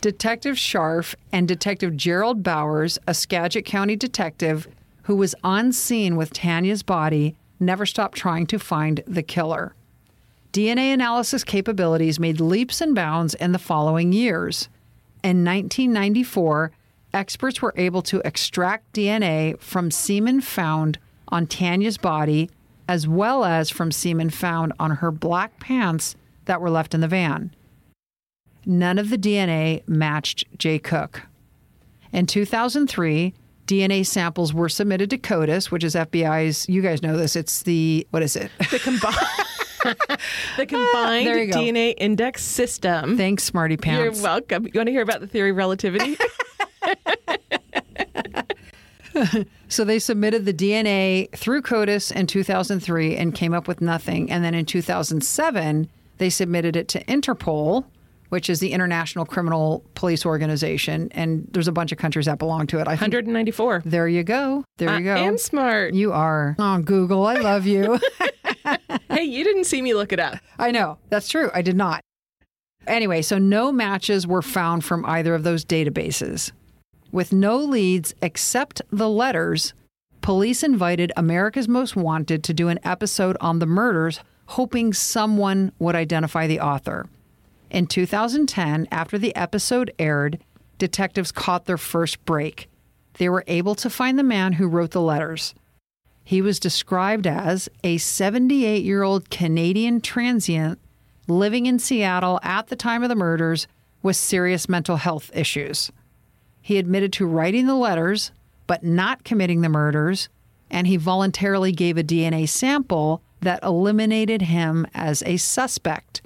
[0.00, 4.66] Detective Scharf and Detective Gerald Bowers, a Skagit County detective
[5.04, 9.74] who was on scene with Tanya's body, never stopped trying to find the killer.
[10.52, 14.68] DNA analysis capabilities made leaps and bounds in the following years.
[15.24, 16.72] In 1994,
[17.14, 20.98] experts were able to extract DNA from semen found
[21.28, 22.50] on Tanya's body,
[22.86, 27.08] as well as from semen found on her black pants that were left in the
[27.08, 27.54] van.
[28.66, 31.22] None of the DNA matched Jay Cook.
[32.12, 33.32] In 2003,
[33.66, 38.06] DNA samples were submitted to CODIS, which is FBI's, you guys know this, it's the,
[38.10, 38.50] what is it?
[38.70, 39.16] The combined.
[40.56, 41.58] the combined go.
[41.58, 43.16] DNA index system.
[43.16, 44.18] Thanks, Smarty Pants.
[44.18, 44.66] You're welcome.
[44.66, 46.16] You want to hear about the theory of relativity?
[49.72, 54.30] So they submitted the DNA through CODIS in 2003 and came up with nothing.
[54.30, 57.86] And then in 2007, they submitted it to Interpol,
[58.32, 61.10] which is the International Criminal Police Organization.
[61.12, 62.88] And there's a bunch of countries that belong to it.
[62.88, 63.82] I think, 194.
[63.84, 64.64] there you go.
[64.78, 65.12] There you go.
[65.12, 65.92] I am smart.
[65.92, 66.56] You are.
[66.58, 68.00] Oh, Google, I love you.
[69.10, 70.38] Hey, you didn't see me look it up.
[70.58, 70.96] I know.
[71.10, 71.50] That's true.
[71.52, 72.00] I did not.
[72.86, 76.52] Anyway, so no matches were found from either of those databases.
[77.10, 79.74] With no leads except the letters,
[80.22, 85.94] police invited America's Most Wanted to do an episode on the murders, hoping someone would
[85.94, 87.06] identify the author.
[87.72, 90.38] In 2010, after the episode aired,
[90.76, 92.68] detectives caught their first break.
[93.14, 95.54] They were able to find the man who wrote the letters.
[96.22, 100.78] He was described as a 78 year old Canadian transient
[101.26, 103.66] living in Seattle at the time of the murders
[104.02, 105.90] with serious mental health issues.
[106.60, 108.32] He admitted to writing the letters,
[108.66, 110.28] but not committing the murders,
[110.70, 116.20] and he voluntarily gave a DNA sample that eliminated him as a suspect.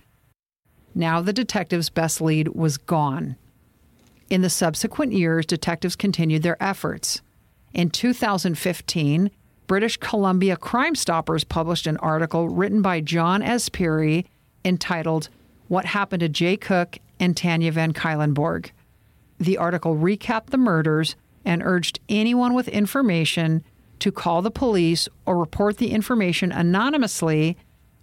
[0.96, 3.36] Now the detective's best lead was gone.
[4.30, 7.20] In the subsequent years, detectives continued their efforts.
[7.74, 9.30] In 2015,
[9.66, 13.68] British Columbia Crime Stoppers published an article written by John S.
[13.68, 14.24] Peary
[14.64, 15.28] entitled
[15.68, 18.70] What Happened to Jay Cook and Tanya Van Cuylenborg.
[19.38, 23.62] The article recapped the murders and urged anyone with information
[23.98, 27.58] to call the police or report the information anonymously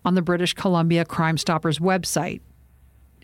[0.06, 2.42] on the British Columbia Crime Stoppers website.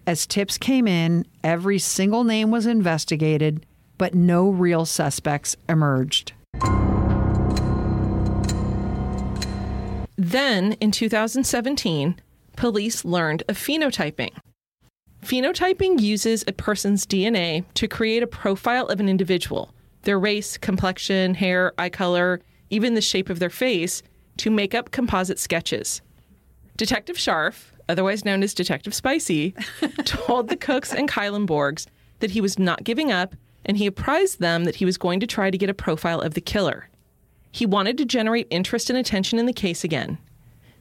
[0.07, 3.65] As tips came in, every single name was investigated,
[3.97, 6.33] but no real suspects emerged.
[10.17, 12.19] Then, in 2017,
[12.55, 14.31] police learned of phenotyping.
[15.23, 21.35] Phenotyping uses a person's DNA to create a profile of an individual, their race, complexion,
[21.35, 24.01] hair, eye color, even the shape of their face,
[24.37, 26.01] to make up composite sketches.
[26.79, 29.53] Detective Scharf, otherwise known as Detective Spicy,
[30.05, 31.87] told the Cooks and Cuylenborgs
[32.21, 35.27] that he was not giving up and he apprised them that he was going to
[35.27, 36.87] try to get a profile of the killer.
[37.51, 40.19] He wanted to generate interest and attention in the case again.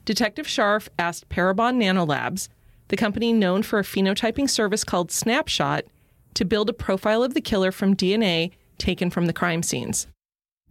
[0.05, 2.47] Detective Scharf asked Parabon Nanolabs,
[2.87, 5.83] the company known for a phenotyping service called Snapshot,
[6.35, 10.07] to build a profile of the killer from DNA taken from the crime scenes.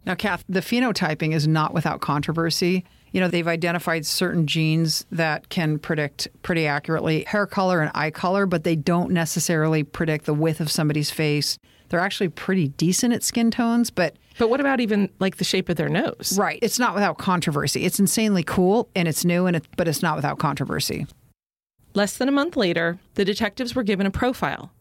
[0.07, 2.83] Now, Kath, the phenotyping is not without controversy.
[3.11, 8.11] You know, they've identified certain genes that can predict pretty accurately hair color and eye
[8.11, 11.57] color, but they don't necessarily predict the width of somebody's face.
[11.89, 15.69] They're actually pretty decent at skin tones, but But what about even like the shape
[15.69, 16.37] of their nose?
[16.37, 17.83] right, it's not without controversy.
[17.83, 21.07] It's insanely cool and it's new and it, but it's not without controversy.
[21.95, 24.71] Less than a month later, the detectives were given a profile.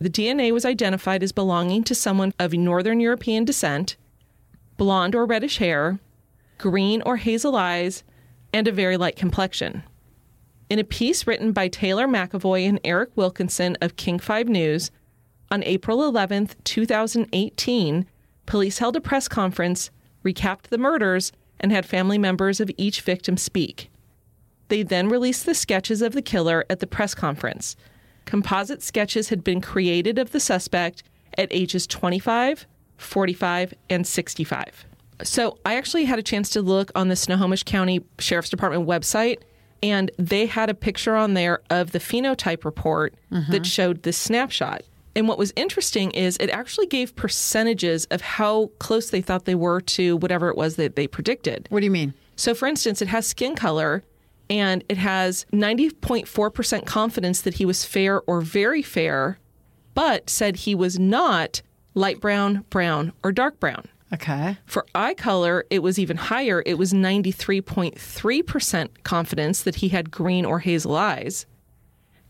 [0.00, 3.96] The DNA was identified as belonging to someone of Northern European descent,
[4.78, 5.98] blonde or reddish hair,
[6.58, 8.04] green or hazel eyes,
[8.52, 9.82] and a very light complexion.
[10.68, 14.90] In a piece written by Taylor McAvoy and Eric Wilkinson of King 5 News,
[15.50, 18.06] on April 11, 2018,
[18.44, 19.90] police held a press conference,
[20.24, 23.90] recapped the murders, and had family members of each victim speak.
[24.68, 27.76] They then released the sketches of the killer at the press conference.
[28.26, 31.02] Composite sketches had been created of the suspect
[31.38, 32.66] at ages 25,
[32.98, 34.86] 45, and 65.
[35.22, 39.38] So I actually had a chance to look on the Snohomish County Sheriff's Department website,
[39.82, 43.62] and they had a picture on there of the phenotype report that mm-hmm.
[43.62, 44.82] showed this snapshot.
[45.14, 49.54] And what was interesting is it actually gave percentages of how close they thought they
[49.54, 51.66] were to whatever it was that they predicted.
[51.70, 52.14] What do you mean?
[52.36, 54.04] So, for instance, it has skin color
[54.48, 59.38] and it has 90.4% confidence that he was fair or very fair,
[59.94, 61.62] but said he was not
[61.94, 63.88] light brown, brown, or dark brown.
[64.12, 64.56] Okay.
[64.64, 66.62] For eye color, it was even higher.
[66.64, 71.46] It was 93.3% confidence that he had green or hazel eyes.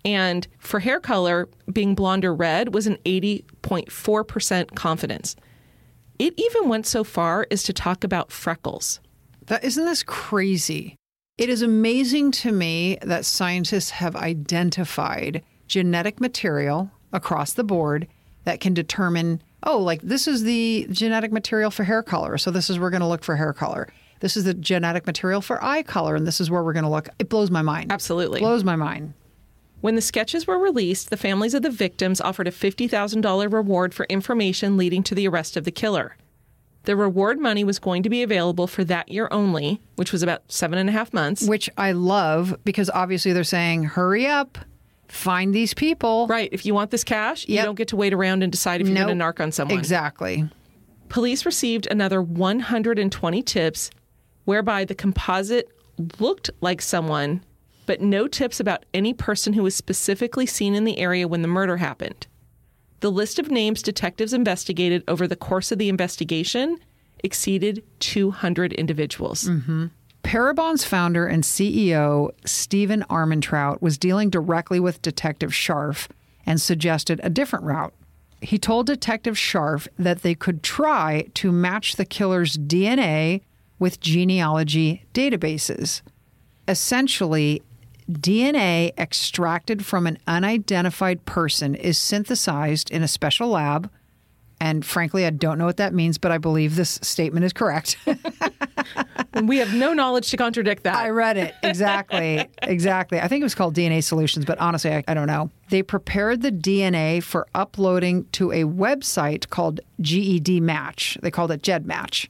[0.05, 5.37] And for hair color, being blonde or red was an 80.4% confidence.
[6.19, 9.01] It even went so far as to talk about freckles.
[9.47, 10.97] That isn't this crazy.
[11.37, 18.09] It is amazing to me that scientists have identified genetic material across the board
[18.45, 22.39] that can determine, oh, like this is the genetic material for hair color.
[22.39, 23.89] So this is we're going to look for hair color.
[24.21, 26.91] This is the genetic material for eye color, and this is where we're going to
[26.91, 27.09] look.
[27.19, 27.93] It blows my mind.
[27.93, 28.41] Absolutely.
[28.41, 29.15] Blows my mind.
[29.81, 34.07] When the sketches were released, the families of the victims offered a $50,000 reward for
[34.07, 36.17] information leading to the arrest of the killer.
[36.83, 40.51] The reward money was going to be available for that year only, which was about
[40.51, 41.47] seven and a half months.
[41.47, 44.59] Which I love because obviously they're saying, hurry up,
[45.09, 46.27] find these people.
[46.27, 46.49] Right.
[46.53, 48.97] If you want this cash, you don't get to wait around and decide if you're
[48.97, 49.79] going to narc on someone.
[49.79, 50.49] Exactly.
[51.09, 53.91] Police received another 120 tips
[54.45, 55.71] whereby the composite
[56.19, 57.43] looked like someone,
[57.87, 61.49] but no tips about any person who was specifically seen in the area when the
[61.49, 62.27] murder happened.
[63.01, 66.79] The list of names detectives investigated over the course of the investigation
[67.25, 69.45] exceeded 200 individuals.
[69.45, 69.87] Mm-hmm.
[70.29, 76.07] Parabon's founder and CEO, Stephen Armentrout, was dealing directly with Detective Scharf
[76.45, 77.95] and suggested a different route.
[78.43, 83.41] He told Detective Scharf that they could try to match the killer's DNA
[83.79, 86.03] with genealogy databases.
[86.69, 87.63] Essentially,
[88.13, 93.91] DNA extracted from an unidentified person is synthesized in a special lab.
[94.61, 97.97] And frankly, I don't know what that means, but I believe this statement is correct.
[99.43, 100.97] We have no knowledge to contradict that.
[100.97, 101.55] I read it.
[101.63, 102.49] Exactly.
[102.63, 103.21] exactly.
[103.21, 105.51] I think it was called DNA Solutions, but honestly, I, I don't know.
[105.71, 111.19] They prepared the DNA for uploading to a website called GED Match.
[111.23, 112.29] They called it GEDmatch.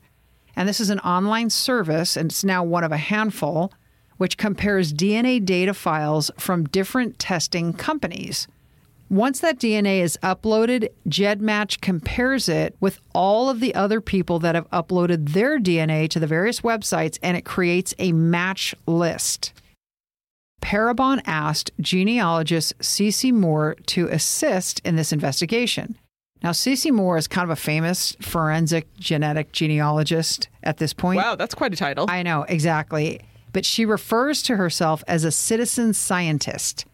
[0.56, 3.72] And this is an online service, and it's now one of a handful,
[4.16, 8.48] which compares DNA data files from different testing companies.
[9.10, 14.54] Once that DNA is uploaded, GEDmatch compares it with all of the other people that
[14.54, 19.52] have uploaded their DNA to the various websites and it creates a match list.
[20.60, 25.96] Parabon asked genealogist Cece Moore to assist in this investigation.
[26.42, 31.16] Now, Cece Moore is kind of a famous forensic genetic genealogist at this point.
[31.16, 32.06] wow, that's quite a title.
[32.08, 33.20] I know, exactly.
[33.52, 36.84] But she refers to herself as a citizen scientist.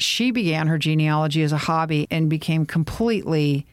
[0.00, 3.66] She began her genealogy as a hobby and became completely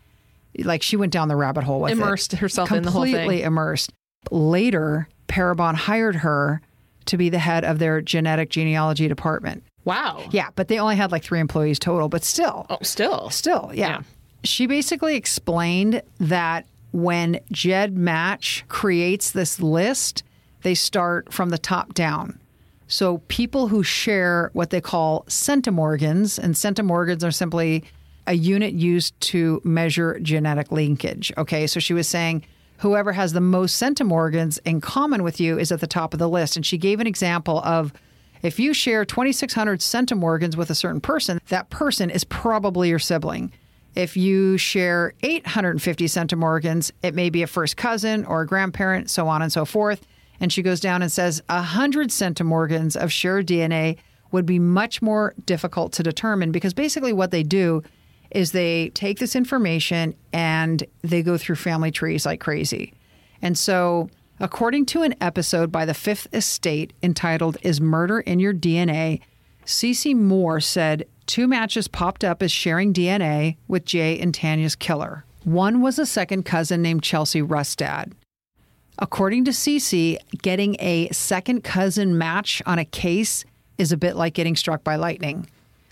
[0.63, 1.97] like she went down the rabbit hole with it.
[1.97, 3.13] Immersed herself in the whole thing.
[3.13, 3.91] Completely immersed.
[4.32, 6.61] Later, Parabon hired her
[7.05, 9.63] to be the head of their genetic genealogy department.
[9.86, 10.23] wow.
[10.32, 12.65] Yeah, but they only had like three employees total, but still.
[12.69, 13.30] Oh, still.
[13.30, 13.88] Still, yeah.
[13.89, 14.01] Yeah.
[14.43, 20.23] She basically explained that when GEDmatch creates this list,
[20.63, 22.39] they start from the top down.
[22.88, 27.83] So people who share what they call centimorgans, and centimorgans are simply
[28.25, 31.31] a unit used to measure genetic linkage.
[31.38, 32.45] Okay, so she was saying
[32.79, 36.29] whoever has the most centimorgans in common with you is at the top of the
[36.29, 36.55] list.
[36.55, 37.93] And she gave an example of
[38.43, 43.51] if you share 2,600 centimorgans with a certain person, that person is probably your sibling.
[43.95, 49.27] If you share 850 centimorgans, it may be a first cousin or a grandparent, so
[49.27, 50.05] on and so forth.
[50.39, 53.97] And she goes down and says 100 centimorgans of shared DNA
[54.31, 57.83] would be much more difficult to determine because basically what they do
[58.31, 62.93] is they take this information and they go through family trees like crazy.
[63.41, 64.09] And so,
[64.39, 69.21] according to an episode by the Fifth Estate entitled Is Murder in Your DNA,
[69.65, 75.25] Cece Moore said two matches popped up as sharing DNA with Jay and Tanya's killer.
[75.43, 78.13] One was a second cousin named Chelsea Rustad.
[79.00, 83.45] According to Cece, getting a second cousin match on a case
[83.78, 85.48] is a bit like getting struck by lightning.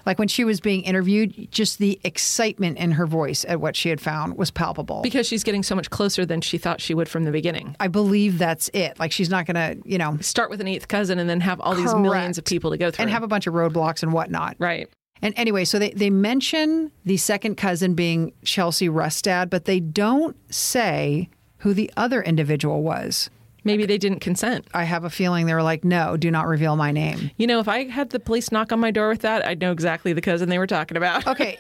[0.06, 3.89] Like when she was being interviewed, just the excitement in her voice at what she
[3.89, 5.01] had found was palpable.
[5.01, 7.76] Because she's getting so much closer than she thought she would from the beginning.
[7.80, 8.99] I believe that's it.
[8.99, 11.60] Like she's not going to, you know, Start with an eighth cousin and then have
[11.60, 13.03] all these millions of people to go through.
[13.03, 14.56] and have a bunch of roadblocks and whatnot.
[14.60, 14.88] right.
[15.22, 20.36] And anyway, so they, they mention the second cousin being Chelsea Rustad, but they don't
[20.53, 21.30] say
[21.66, 23.32] who the other individual was.
[23.63, 24.68] Maybe they didn't consent.
[24.76, 27.32] I have a feeling they were like, no, do not reveal my name.
[27.38, 29.72] You know, if I had the police knock on my door with that, I'd know
[29.72, 31.26] exactly the cousin they were talking about.
[31.36, 31.57] Okay.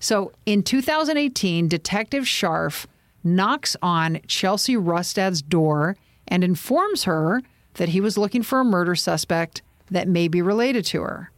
[0.00, 2.86] so in 2018, Detective Scharf
[3.22, 7.42] knocks on Chelsea Rustad's door and informs her
[7.74, 11.30] that he was looking for a murder suspect that may be related to her.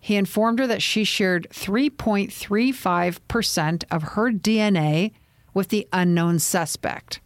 [0.00, 5.12] He informed her that she shared 3.35% of her DNA
[5.54, 7.20] with the unknown suspect.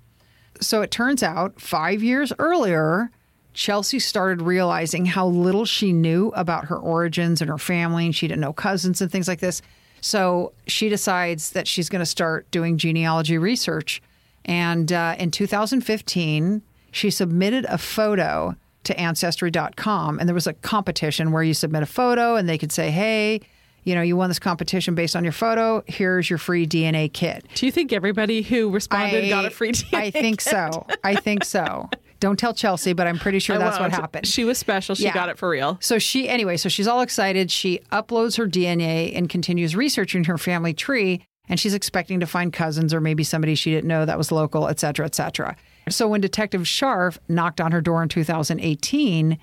[0.61, 3.11] So it turns out five years earlier,
[3.55, 8.27] Chelsea started realizing how little she knew about her origins and her family, and she
[8.27, 9.63] didn't know cousins and things like this.
[10.01, 14.03] So she decides that she's going to start doing genealogy research.
[14.45, 18.55] And uh, in 2015, she submitted a photo
[18.85, 22.71] to Ancestry.com, and there was a competition where you submit a photo, and they could
[22.71, 23.41] say, "Hey,
[23.85, 25.83] you know, you won this competition based on your photo.
[25.87, 29.91] Here's your free DNA kit." Do you think everybody who responded got a free DNA?
[29.91, 29.95] Kit?
[29.99, 30.87] I think so.
[31.05, 31.89] I think so.
[32.21, 33.95] Don't tell Chelsea, but I'm pretty sure I that's what won't.
[34.01, 34.27] happened.
[34.27, 34.95] She was special.
[34.95, 35.13] She Yeah.
[35.13, 35.77] got it for real.
[35.81, 37.51] So she, anyway, so she's all excited.
[37.51, 41.23] She uploads her DNA and continues researching her family tree.
[41.47, 44.67] And she's expecting to find cousins or maybe somebody she didn't know that was local,
[44.69, 45.55] et cetera, et cetera.
[45.91, 49.37] So when Detective Scharf knocked on her door in 2018,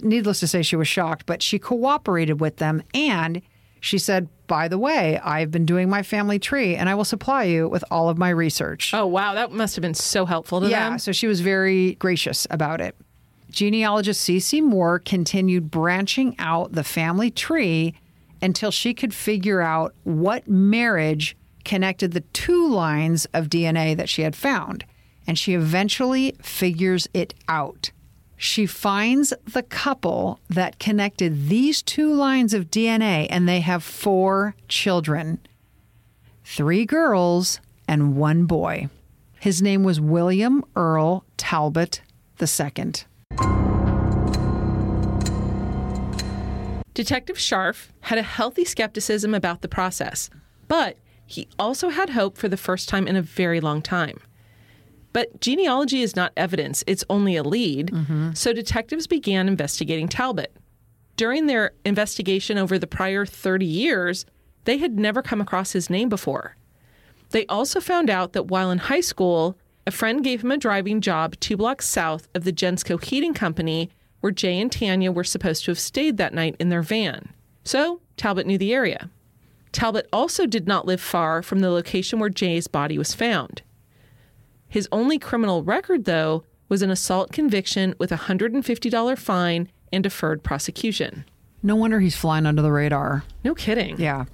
[0.00, 2.82] needless to say, she was shocked, but she cooperated with them.
[2.92, 3.40] And
[3.84, 7.44] she said, by the way, I've been doing my family tree and I will supply
[7.44, 8.94] you with all of my research.
[8.94, 10.98] Oh wow, that must have been so helpful to Yeah, them.
[10.98, 12.96] so she was very gracious about it.
[13.50, 17.94] Genealogist Cece Moore continued branching out the family tree
[18.40, 24.22] until she could figure out what marriage connected the two lines of DNA that she
[24.22, 24.84] had found.
[25.26, 27.90] And she eventually figures it out.
[28.36, 34.54] She finds the couple that connected these two lines of DNA, and they have four
[34.68, 35.38] children
[36.44, 37.58] three girls
[37.88, 38.88] and one boy.
[39.40, 42.02] His name was William Earl Talbot
[42.40, 42.92] II.
[46.94, 50.30] Detective Scharf had a healthy skepticism about the process,
[50.68, 54.20] but he also had hope for the first time in a very long time.
[55.14, 57.90] But genealogy is not evidence, it's only a lead,
[58.34, 60.54] so detectives began investigating Talbot.
[61.16, 64.26] During their investigation over the prior 30 years,
[64.64, 66.56] they had never come across his name before.
[67.30, 69.56] They also found out that while in high school,
[69.86, 73.90] a friend gave him a driving job two blocks south of the Gensco Heating Company,
[74.20, 77.32] where Jay and Tanya were supposed to have stayed that night in their van.
[77.62, 79.10] So Talbot knew the area.
[79.70, 83.62] Talbot also did not live far from the location where Jay's body was found.
[84.74, 90.42] His only criminal record, though, was an assault conviction with a $150 fine and deferred
[90.42, 91.24] prosecution.
[91.62, 93.22] No wonder he's flying under the radar.
[93.44, 94.00] No kidding.
[94.00, 94.24] Yeah.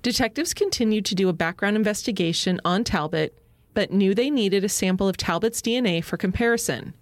[0.00, 3.38] Detectives continued to do a background investigation on Talbot,
[3.74, 6.94] but knew they needed a sample of Talbot's DNA for comparison.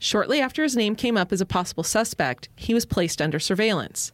[0.00, 4.10] Shortly after his name came up as a possible suspect, he was placed under surveillance.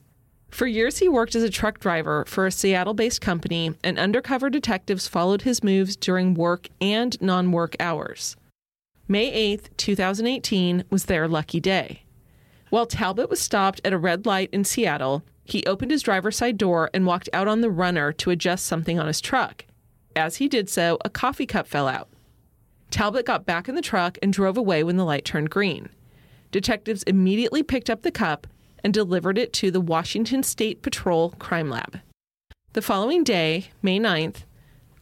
[0.55, 4.48] For years, he worked as a truck driver for a Seattle based company, and undercover
[4.48, 8.36] detectives followed his moves during work and non work hours.
[9.09, 12.05] May 8, 2018 was their lucky day.
[12.70, 16.57] While Talbot was stopped at a red light in Seattle, he opened his driver's side
[16.57, 19.64] door and walked out on the runner to adjust something on his truck.
[20.14, 22.09] As he did so, a coffee cup fell out.
[22.92, 25.88] Talbot got back in the truck and drove away when the light turned green.
[26.52, 28.46] Detectives immediately picked up the cup
[28.85, 32.01] and delivered it to the Washington State Patrol Crime Lab.
[32.74, 34.45] The following day, May 9th,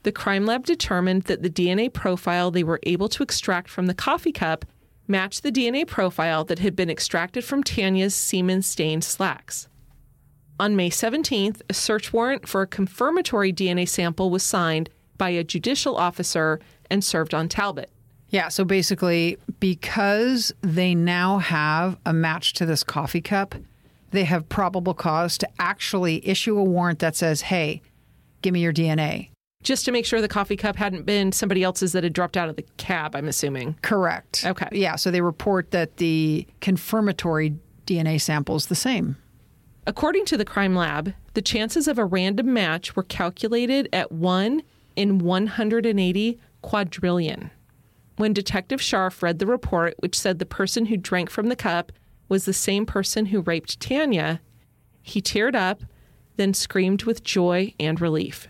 [0.05, 3.95] the crime lab determined that the DNA profile they were able to extract from the
[3.95, 4.65] coffee cup
[5.07, 9.69] matched the DNA profile that had been extracted from Tanya's semen stained slacks.
[10.61, 15.45] On May 17th, a search warrant for a confirmatory DNA sample was signed by a
[15.45, 16.61] judicial officer
[16.91, 17.91] and served on Talbot.
[18.29, 18.49] Yeah.
[18.49, 23.55] So basically, because they now have a match to this coffee cup,
[24.13, 27.83] they have probable cause to actually issue a warrant that says, hey,
[28.43, 29.31] give me your DNA.
[29.63, 32.49] Just to make sure the coffee cup hadn't been somebody else's that had dropped out
[32.49, 33.77] of the cab, I'm assuming.
[33.83, 34.45] Correct.
[34.45, 34.69] Okay.
[34.73, 34.97] Yeah.
[34.97, 37.55] So they report that the confirmatory
[37.87, 39.17] DNA sample is the same.
[39.87, 44.63] According to the crime lab, the chances of a random match were calculated at 1
[44.97, 47.51] in 180 quadrillion.
[48.17, 51.93] When Detective Scharf read the report, which said the person who drank from the cup
[52.33, 54.41] was the same person who raped Tanya,
[55.03, 55.83] he teared up,
[56.37, 58.49] then screamed with joy and relief.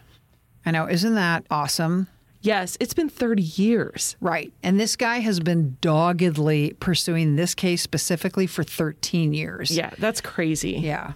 [0.64, 0.88] I know.
[0.88, 2.06] Isn't that awesome?
[2.42, 4.16] Yes, it's been 30 years.
[4.20, 4.52] Right.
[4.62, 9.76] And this guy has been doggedly pursuing this case specifically for 13 years.
[9.76, 10.74] Yeah, that's crazy.
[10.74, 11.14] Yeah.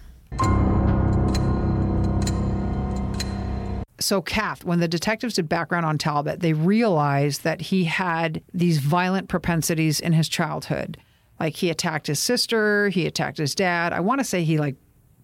[4.01, 8.79] So, Kath, when the detectives did background on Talbot, they realized that he had these
[8.79, 10.97] violent propensities in his childhood.
[11.39, 13.93] Like he attacked his sister, he attacked his dad.
[13.93, 14.75] I want to say he like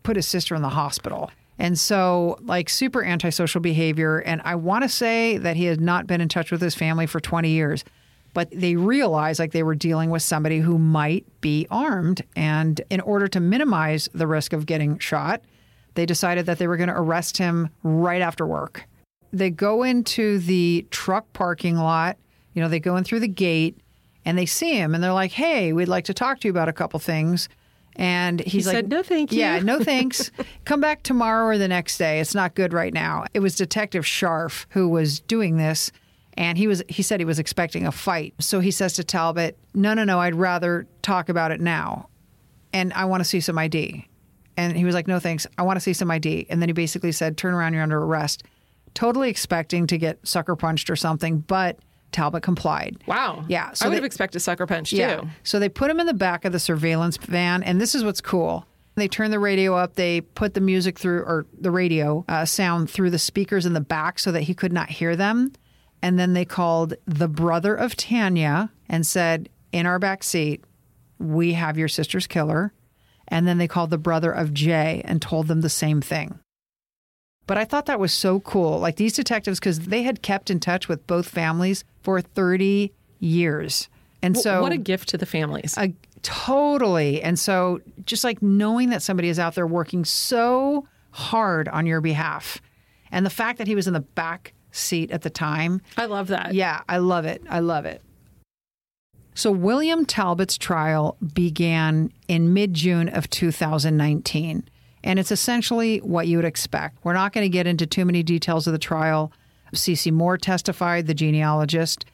[0.04, 1.32] put his sister in the hospital.
[1.60, 4.18] And so, like, super antisocial behavior.
[4.20, 7.06] And I want to say that he had not been in touch with his family
[7.06, 7.84] for 20 years.
[8.34, 12.24] But they realized like they were dealing with somebody who might be armed.
[12.36, 15.42] And in order to minimize the risk of getting shot,
[15.94, 18.86] they decided that they were going to arrest him right after work.
[19.32, 22.18] They go into the truck parking lot,
[22.54, 23.78] you know, they go in through the gate
[24.26, 26.70] and they see him and they're like, hey, we'd like to talk to you about
[26.70, 27.50] a couple things.
[27.96, 30.32] And he's like, said, "No, thank you." Yeah, no thanks.
[30.66, 32.20] Come back tomorrow or the next day.
[32.20, 33.26] It's not good right now.
[33.34, 35.92] It was Detective Scharf who was doing this.
[36.36, 38.34] And he was he said he was expecting a fight.
[38.40, 42.10] So he says to Talbot, No, no, no, I'd rather talk about it now.
[42.74, 44.08] And I want to see some ID.
[44.58, 45.46] And he was like, No thanks.
[45.60, 46.48] I want to see some ID.
[46.50, 48.44] And then he basically said, Turn around, you're under arrest.
[48.96, 51.78] Totally expecting to get sucker punched or something, but
[52.14, 52.98] Talbot complied.
[53.08, 53.44] Wow.
[53.48, 54.98] Yeah, so I would they- have expected sucker punch too.
[54.98, 55.22] Yeah.
[55.44, 58.22] So they put him in the back of the surveillance van, and this is what's
[58.22, 58.66] cool.
[58.96, 59.96] They turn the radio up.
[59.96, 63.82] They put the music through, or the radio uh, sound through the speakers in the
[63.82, 65.52] back so that he could not hear them.
[66.04, 70.64] And then they called the brother of Tanya and said, In our back seat,
[71.18, 72.72] we have your sister's killer.
[73.30, 76.38] And then they called the brother of Jay and told them the same thing.
[77.46, 78.80] But I thought that was so cool.
[78.80, 83.90] Like these detectives, because they had kept in touch with both families for 30 years.
[84.22, 85.78] And so what a gift to the families.
[85.78, 85.88] uh,
[86.22, 87.22] totally.
[87.22, 92.00] And so just like knowing that somebody is out there working so hard on your
[92.00, 92.62] behalf.
[93.12, 95.82] And the fact that he was in the back seat at the time.
[95.98, 96.54] I love that.
[96.54, 97.44] Yeah, I love it.
[97.50, 98.02] I love it.
[99.36, 104.68] So William Talbot's trial began in mid-June of 2019,
[105.04, 106.98] and it's essentially what you would expect.
[107.04, 109.32] We're not going to get into too many details of the trial.
[109.74, 112.06] Cece Moore testified, the genealogist.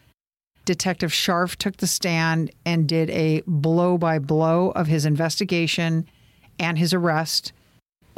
[0.65, 6.07] Detective Scharf took the stand and did a blow by blow of his investigation
[6.59, 7.53] and his arrest.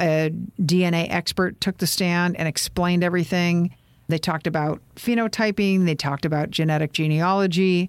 [0.00, 3.74] A DNA expert took the stand and explained everything.
[4.08, 7.88] They talked about phenotyping, they talked about genetic genealogy,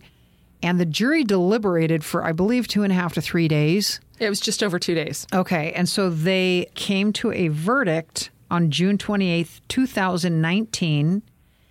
[0.64, 4.00] and the jury deliberated for, I believe, two and a half to three days.
[4.18, 5.28] It was just over two days.
[5.34, 11.22] Okay, and so they came to a verdict on June 28th, 2019,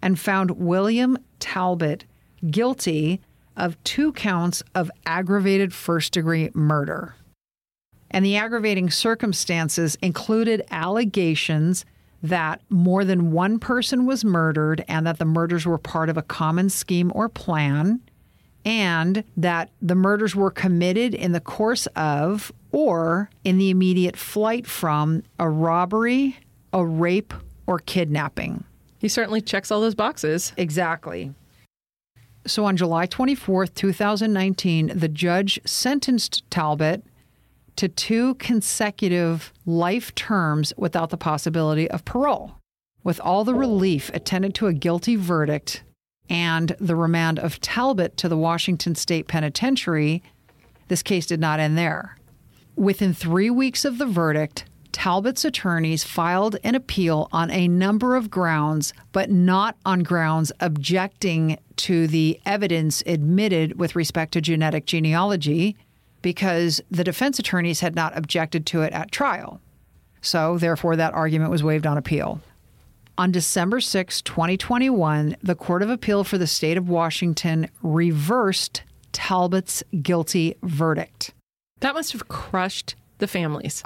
[0.02, 2.04] and found William Talbot
[2.50, 3.20] guilty
[3.56, 7.14] of two counts of aggravated first degree murder.
[8.10, 11.84] And the aggravating circumstances included allegations
[12.22, 16.22] that more than one person was murdered and that the murders were part of a
[16.22, 18.00] common scheme or plan,
[18.64, 24.66] and that the murders were committed in the course of or in the immediate flight
[24.66, 26.36] from a robbery,
[26.72, 27.34] a rape,
[27.66, 28.64] or kidnapping.
[28.98, 30.52] He certainly checks all those boxes.
[30.56, 31.34] Exactly.
[32.46, 37.04] So on July 24th, 2019, the judge sentenced Talbot
[37.76, 42.56] to two consecutive life terms without the possibility of parole.
[43.04, 45.82] With all the relief attended to a guilty verdict
[46.32, 50.22] and the remand of Talbot to the Washington State Penitentiary,
[50.88, 52.16] this case did not end there.
[52.74, 58.30] Within three weeks of the verdict, Talbot's attorneys filed an appeal on a number of
[58.30, 65.76] grounds, but not on grounds objecting to the evidence admitted with respect to genetic genealogy,
[66.22, 69.60] because the defense attorneys had not objected to it at trial.
[70.22, 72.40] So, therefore, that argument was waived on appeal.
[73.18, 78.82] On December 6, 2021, the Court of Appeal for the State of Washington reversed
[79.12, 81.34] Talbot's guilty verdict.
[81.80, 83.82] That must have crushed the families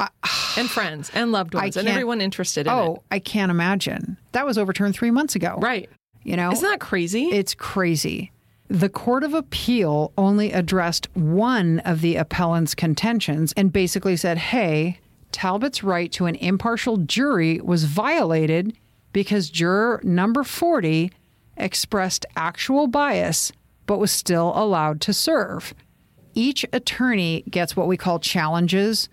[0.57, 4.17] and friends and loved ones and everyone interested in Oh, I can't imagine.
[4.33, 5.59] That was overturned three months ago.
[5.61, 5.91] Right.
[6.23, 7.25] You know, Isn't that crazy?
[7.27, 8.31] it's crazy.
[8.69, 14.99] The Court of Appeal only addressed one of the appellant's contentions and basically said, hey,
[15.33, 18.77] Talbot's right to an impartial jury was violated
[19.17, 21.11] because juror number 40
[21.57, 23.51] expressed actual bias
[23.87, 25.73] but was still allowed to serve.
[26.35, 29.09] Each attorney gets what we call challenges,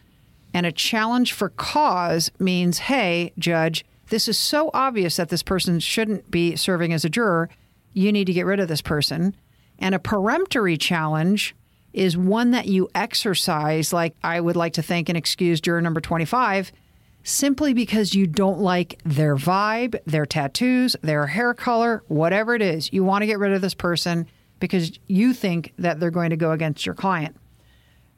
[0.54, 5.80] and a challenge for cause means, hey, judge, this is so obvious that this person
[5.80, 7.48] shouldn't be serving as a juror.
[7.94, 9.34] You need to get rid of this person.
[9.80, 11.56] And a peremptory challenge
[11.94, 16.02] is one that you exercise, like I would like to thank and excuse juror number
[16.02, 16.74] 25,
[17.24, 22.92] simply because you don't like their vibe, their tattoos, their hair color, whatever it is.
[22.92, 24.28] You want to get rid of this person
[24.60, 27.36] because you think that they're going to go against your client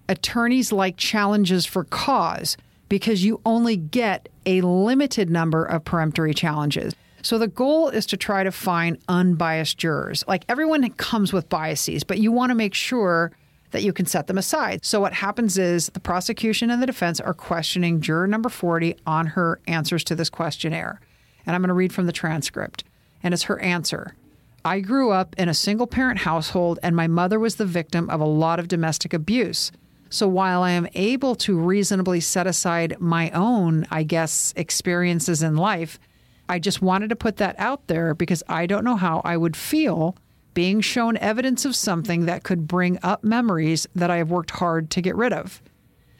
[0.08, 2.58] attorneys like challenges for cause
[2.90, 6.94] because you only get a limited number of peremptory challenges.
[7.22, 10.24] So the goal is to try to find unbiased jurors.
[10.28, 13.32] Like everyone comes with biases, but you want to make sure
[13.76, 14.86] that you can set them aside.
[14.86, 19.28] So what happens is the prosecution and the defense are questioning juror number 40 on
[19.28, 21.02] her answers to this questionnaire.
[21.46, 22.86] And I'm going to read from the transcript.
[23.22, 24.16] And it's her answer.
[24.64, 28.22] I grew up in a single parent household, and my mother was the victim of
[28.22, 29.74] a lot of domestic abuse.
[30.10, 35.58] So while I am able to reasonably set aside my own, I guess, experiences in
[35.58, 36.00] life,
[36.48, 39.58] I just wanted to put that out there because I don't know how I would
[39.58, 40.16] feel
[40.56, 44.90] being shown evidence of something that could bring up memories that I have worked hard
[44.92, 45.62] to get rid of.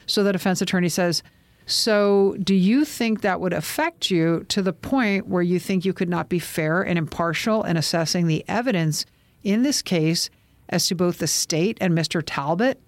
[0.06, 1.24] So the defense attorney says,
[1.66, 5.94] So, do you think that would affect you to the point where you think you
[5.94, 9.06] could not be fair and impartial in assessing the evidence
[9.44, 10.30] in this case
[10.70, 12.22] as to both the state and Mr.
[12.24, 12.80] Talbot?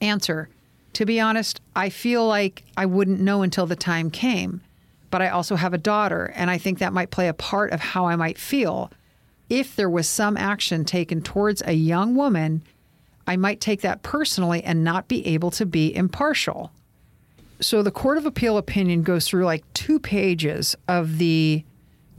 [0.00, 0.48] Answer
[0.94, 4.62] To be honest, I feel like I wouldn't know until the time came,
[5.10, 7.80] but I also have a daughter, and I think that might play a part of
[7.80, 8.90] how I might feel.
[9.48, 12.62] If there was some action taken towards a young woman,
[13.26, 16.70] I might take that personally and not be able to be impartial.
[17.60, 21.64] So the Court of Appeal opinion goes through like two pages of the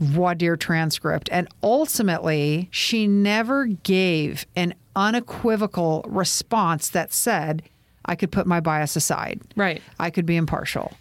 [0.00, 7.62] voir dire transcript, and ultimately, she never gave an unequivocal response that said,
[8.04, 9.40] I could put my bias aside.
[9.56, 9.82] Right.
[9.98, 10.92] I could be impartial.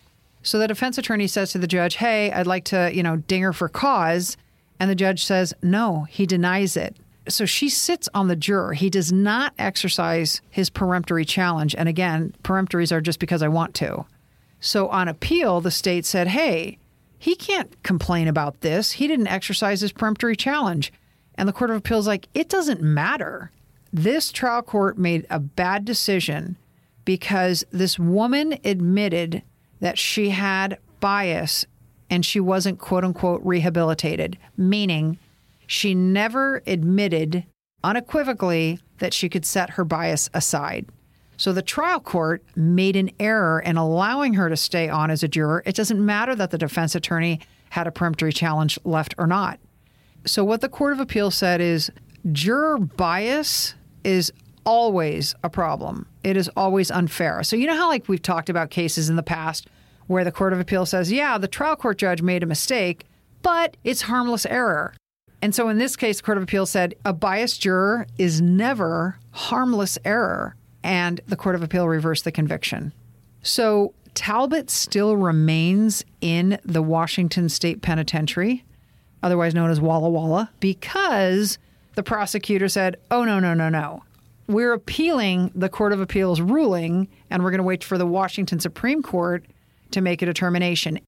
[0.43, 3.41] So the defense attorney says to the judge, Hey, I'd like to, you know, ding
[3.41, 4.37] her for cause.
[4.79, 6.97] And the judge says, No, he denies it.
[7.27, 8.73] So she sits on the juror.
[8.73, 11.73] He does not exercise his peremptory challenge.
[11.75, 14.05] And again, peremptories are just because I want to.
[14.59, 16.77] So on appeal, the state said, Hey,
[17.17, 18.93] he can't complain about this.
[18.93, 20.93] He didn't exercise his peremptory challenge.
[21.35, 23.51] And the Court of Appeals like, it doesn't matter.
[23.91, 26.57] This trial court made a bad decision
[27.03, 29.43] because this woman admitted
[29.79, 31.65] that she had bias
[32.09, 35.17] and she wasn't quote unquote rehabilitated, meaning
[35.67, 37.45] she never admitted
[37.83, 40.87] unequivocally that she could set her bias aside.
[41.37, 45.27] So the trial court made an error in allowing her to stay on as a
[45.27, 45.63] juror.
[45.65, 47.41] It doesn't matter that the defense attorney
[47.71, 49.59] had a peremptory challenge left or not.
[50.25, 51.91] So what the Court of Appeal said is
[52.31, 54.31] juror bias is
[54.65, 56.07] always a problem.
[56.23, 57.43] It is always unfair.
[57.43, 59.67] So you know how like we've talked about cases in the past
[60.07, 63.05] where the Court of Appeal says, "Yeah, the trial court judge made a mistake,
[63.41, 64.93] but it's harmless error."
[65.41, 69.19] And so in this case, the Court of Appeal said a biased juror is never
[69.31, 72.93] harmless error, and the Court of Appeal reversed the conviction.
[73.41, 78.63] So Talbot still remains in the Washington State Penitentiary,
[79.21, 81.57] otherwise known as Walla Walla, because
[81.95, 84.03] the prosecutor said, "Oh no, no, no, no
[84.47, 88.59] we're appealing the Court of Appeals ruling, and we're going to wait for the Washington
[88.59, 89.45] Supreme Court
[89.95, 90.99] to make a determination.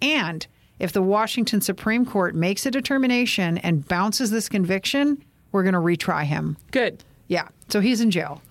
[0.00, 0.46] And
[0.78, 5.78] if the Washington Supreme Court makes a determination and bounces this conviction, we're going to
[5.78, 6.56] retry him.
[6.70, 7.04] Good.
[7.28, 7.48] Yeah.
[7.68, 8.42] So he's in jail.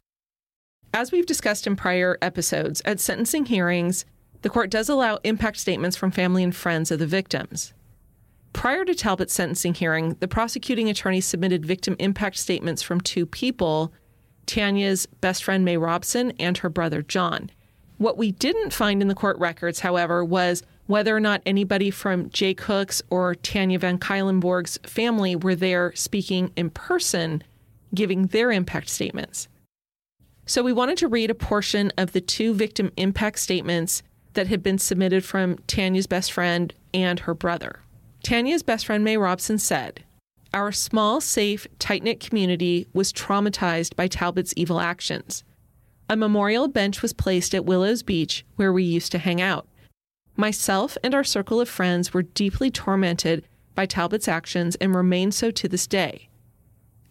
[0.93, 4.05] As we've discussed in prior episodes, at sentencing hearings,
[4.41, 7.73] the court does allow impact statements from family and friends of the victims.
[8.53, 13.93] Prior to Talbot's sentencing hearing, the prosecuting attorney submitted victim impact statements from two people
[14.45, 17.51] Tanya's best friend May Robson and her brother John.
[18.01, 22.31] What we didn't find in the court records, however, was whether or not anybody from
[22.31, 27.43] Jay Cook's or Tanya Van Cuylenborg's family were there speaking in person,
[27.93, 29.47] giving their impact statements.
[30.47, 34.01] So we wanted to read a portion of the two victim impact statements
[34.33, 37.81] that had been submitted from Tanya's best friend and her brother.
[38.23, 40.03] Tanya's best friend May Robson said,
[40.55, 45.43] our small, safe, tight knit community was traumatized by Talbot's evil actions.
[46.11, 49.65] A memorial bench was placed at Willows Beach where we used to hang out.
[50.35, 55.51] Myself and our circle of friends were deeply tormented by Talbot's actions and remain so
[55.51, 56.27] to this day.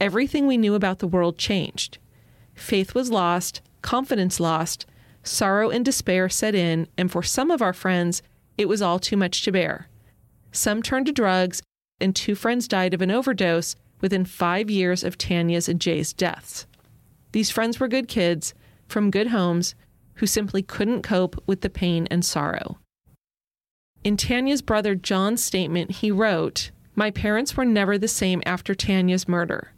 [0.02, 1.96] Everything we knew about the world changed.
[2.54, 4.84] Faith was lost, confidence lost,
[5.22, 8.20] sorrow and despair set in, and for some of our friends,
[8.58, 9.88] it was all too much to bear.
[10.52, 11.62] Some turned to drugs,
[12.02, 16.66] and two friends died of an overdose within five years of Tanya's and Jay's deaths.
[17.32, 18.52] These friends were good kids
[18.90, 19.74] from good homes
[20.14, 22.78] who simply couldn't cope with the pain and sorrow.
[24.02, 29.28] In Tanya's brother John's statement, he wrote, My parents were never the same after Tanya's
[29.28, 29.72] murder.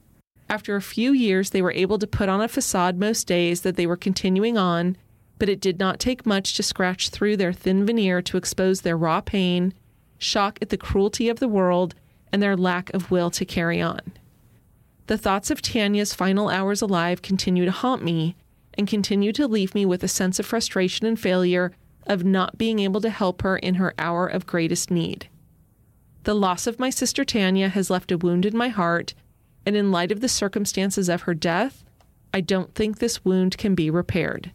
[0.49, 3.77] After a few years, they were able to put on a facade most days that
[3.77, 4.97] they were continuing on,
[5.39, 8.97] but it did not take much to scratch through their thin veneer to expose their
[8.97, 9.75] raw pain,
[10.19, 11.95] shock at the cruelty of the world,
[12.33, 14.01] and their lack of will to carry on.
[15.07, 18.37] The thoughts of Tanya's final hours alive continue to haunt me
[18.75, 21.73] and continue to leave me with a sense of frustration and failure
[22.07, 25.29] of not being able to help her in her hour of greatest need.
[26.25, 29.15] The loss of my sister Tanya has left a wound in my heart,
[29.67, 31.85] and in light of the circumstances of her death,
[32.35, 34.53] I don't think this wound can be repaired.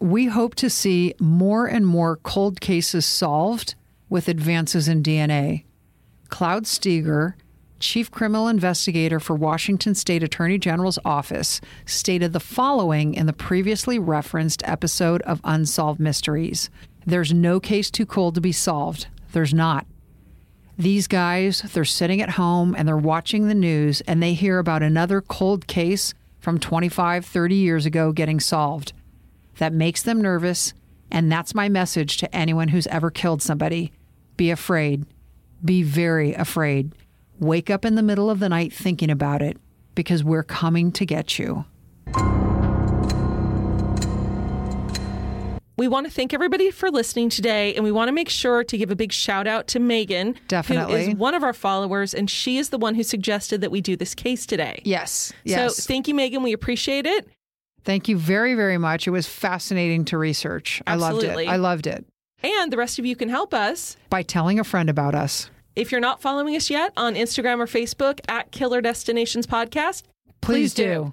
[0.00, 3.74] We hope to see more and more cold cases solved
[4.08, 5.64] with advances in DNA.
[6.28, 7.34] Cloyd Steiger,
[7.84, 13.98] chief criminal investigator for Washington State Attorney General's office, stated the following in the previously
[13.98, 16.70] referenced episode of Unsolved Mysteries
[17.06, 19.08] There's no case too cold to be solved.
[19.32, 19.86] There's not.
[20.78, 24.82] These guys, they're sitting at home and they're watching the news and they hear about
[24.82, 28.94] another cold case from 25, 30 years ago getting solved.
[29.58, 30.72] That makes them nervous,
[31.10, 33.92] and that's my message to anyone who's ever killed somebody.
[34.38, 35.04] Be afraid
[35.64, 36.92] be very afraid.
[37.40, 39.56] Wake up in the middle of the night thinking about it
[39.94, 41.64] because we're coming to get you.
[45.76, 48.78] We want to thank everybody for listening today, and we want to make sure to
[48.78, 51.04] give a big shout out to Megan, Definitely.
[51.04, 53.80] who is one of our followers, and she is the one who suggested that we
[53.80, 54.80] do this case today.
[54.84, 55.32] Yes.
[55.42, 55.76] Yes.
[55.76, 56.44] So thank you, Megan.
[56.44, 57.28] We appreciate it.
[57.82, 59.08] Thank you very, very much.
[59.08, 60.80] It was fascinating to research.
[60.86, 61.36] I loved it.
[61.36, 62.06] I loved it.
[62.44, 63.96] And the rest of you can help us.
[64.10, 65.50] By telling a friend about us.
[65.76, 70.04] If you're not following us yet on Instagram or Facebook at Killer Destinations Podcast,
[70.40, 71.12] Please, do.